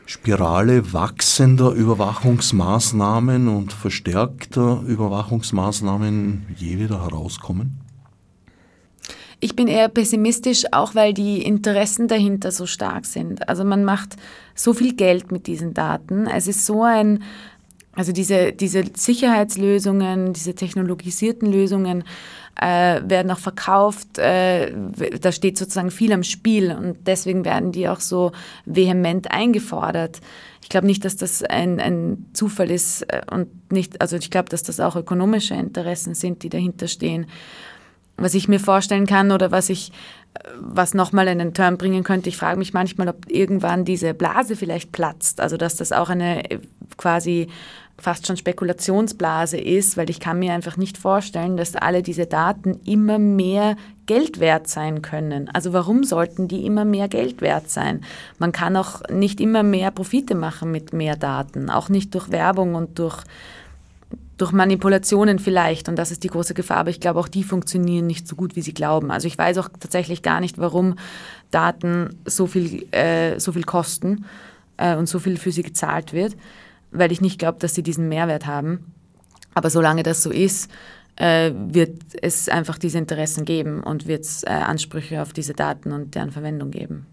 [0.05, 7.82] Spirale wachsender Überwachungsmaßnahmen und verstärkter Überwachungsmaßnahmen je wieder herauskommen?
[9.43, 13.49] Ich bin eher pessimistisch, auch weil die Interessen dahinter so stark sind.
[13.49, 14.15] Also man macht
[14.55, 16.27] so viel Geld mit diesen Daten.
[16.27, 17.21] Es ist so ein
[17.95, 22.05] also diese, diese Sicherheitslösungen, diese technologisierten Lösungen
[22.59, 24.17] äh, werden auch verkauft.
[24.17, 24.73] Äh,
[25.21, 28.31] da steht sozusagen viel am Spiel und deswegen werden die auch so
[28.65, 30.21] vehement eingefordert.
[30.63, 34.49] Ich glaube nicht, dass das ein, ein Zufall ist äh, und nicht, also ich glaube,
[34.49, 37.27] dass das auch ökonomische Interessen sind, die dahinter stehen.
[38.17, 39.91] Was ich mir vorstellen kann oder was ich
[40.59, 42.29] was nochmal einen Turn bringen könnte.
[42.29, 46.49] Ich frage mich manchmal, ob irgendwann diese Blase vielleicht platzt, also dass das auch eine
[46.49, 46.59] äh,
[46.97, 47.47] quasi
[47.99, 52.79] fast schon Spekulationsblase ist, weil ich kann mir einfach nicht vorstellen, dass alle diese Daten
[52.85, 53.75] immer mehr
[54.07, 55.47] Geld wert sein können.
[55.53, 58.03] Also warum sollten die immer mehr Geld wert sein?
[58.39, 62.73] Man kann auch nicht immer mehr Profite machen mit mehr Daten, auch nicht durch Werbung
[62.73, 63.23] und durch
[64.37, 68.07] durch Manipulationen vielleicht, und das ist die große Gefahr, aber ich glaube, auch die funktionieren
[68.07, 69.11] nicht so gut, wie sie glauben.
[69.11, 70.95] Also ich weiß auch tatsächlich gar nicht, warum
[71.51, 74.25] Daten so viel, äh, so viel kosten
[74.77, 76.35] äh, und so viel für sie gezahlt wird,
[76.91, 78.91] weil ich nicht glaube, dass sie diesen Mehrwert haben.
[79.53, 80.71] Aber solange das so ist,
[81.15, 85.91] äh, wird es einfach diese Interessen geben und wird es äh, Ansprüche auf diese Daten
[85.91, 87.05] und deren Verwendung geben.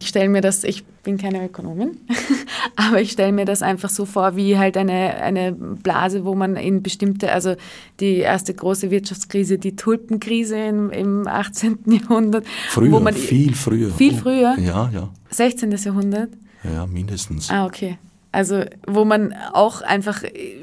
[0.00, 1.98] Ich stelle mir das, ich bin keine Ökonomin,
[2.76, 6.56] aber ich stelle mir das einfach so vor wie halt eine, eine Blase, wo man
[6.56, 7.54] in bestimmte, also
[8.00, 11.78] die erste große Wirtschaftskrise, die Tulpenkrise im, im 18.
[11.86, 12.46] Jahrhundert.
[12.68, 13.90] Früher, wo man, viel früher.
[13.90, 14.56] Viel früher?
[14.58, 15.08] Ja, ja.
[15.30, 15.70] 16.
[15.70, 16.30] Jahrhundert?
[16.64, 17.50] Ja, mindestens.
[17.50, 17.98] Ah, okay.
[18.32, 20.22] Also wo man auch einfach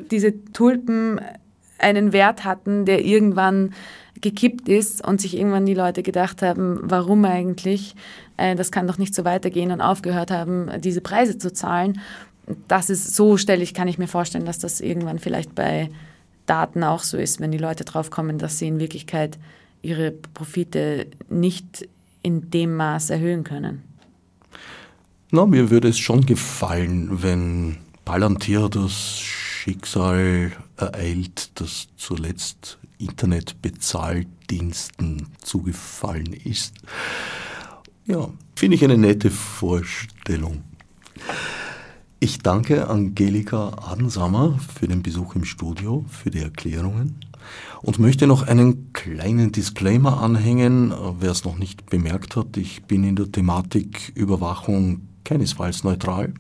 [0.10, 1.20] diese Tulpen
[1.80, 3.74] einen Wert hatten, der irgendwann
[4.22, 7.96] gekippt ist und sich irgendwann die Leute gedacht haben, warum eigentlich,
[8.38, 12.02] äh, das kann doch nicht so weitergehen und aufgehört haben, diese Preise zu zahlen.
[12.68, 15.90] Das ist so, stelle ich, kann ich mir vorstellen, dass das irgendwann vielleicht bei
[16.46, 19.38] Daten auch so ist, wenn die Leute drauf kommen, dass sie in Wirklichkeit
[19.82, 21.88] ihre Profite nicht
[22.24, 23.84] in dem Maß erhöhen können.
[25.30, 36.34] Na, mir würde es schon gefallen, wenn Palantir das Schicksal ereilt, das zuletzt Internetbezahldiensten zugefallen
[36.34, 36.74] ist.
[38.06, 40.64] Ja, finde ich eine nette Vorstellung.
[42.20, 47.20] Ich danke Angelika Adensammer für den Besuch im Studio, für die Erklärungen
[47.82, 52.58] und möchte noch einen kleinen Disclaimer anhängen, wer es noch nicht bemerkt hat.
[52.58, 56.34] Ich bin in der Thematik Überwachung keinesfalls neutral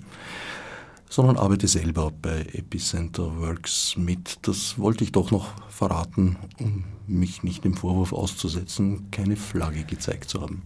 [1.09, 4.39] sondern arbeite selber bei Epicenter Works mit.
[4.41, 10.29] Das wollte ich doch noch verraten, um mich nicht dem Vorwurf auszusetzen, keine Flagge gezeigt
[10.29, 10.63] zu haben.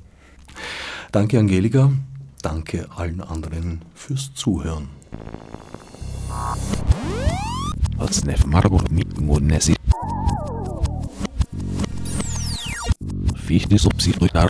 [1.12, 1.92] Danke Angelika,
[2.42, 4.90] danke allen anderen fürs Zuhören.
[13.36, 14.50] Fichte subsidiar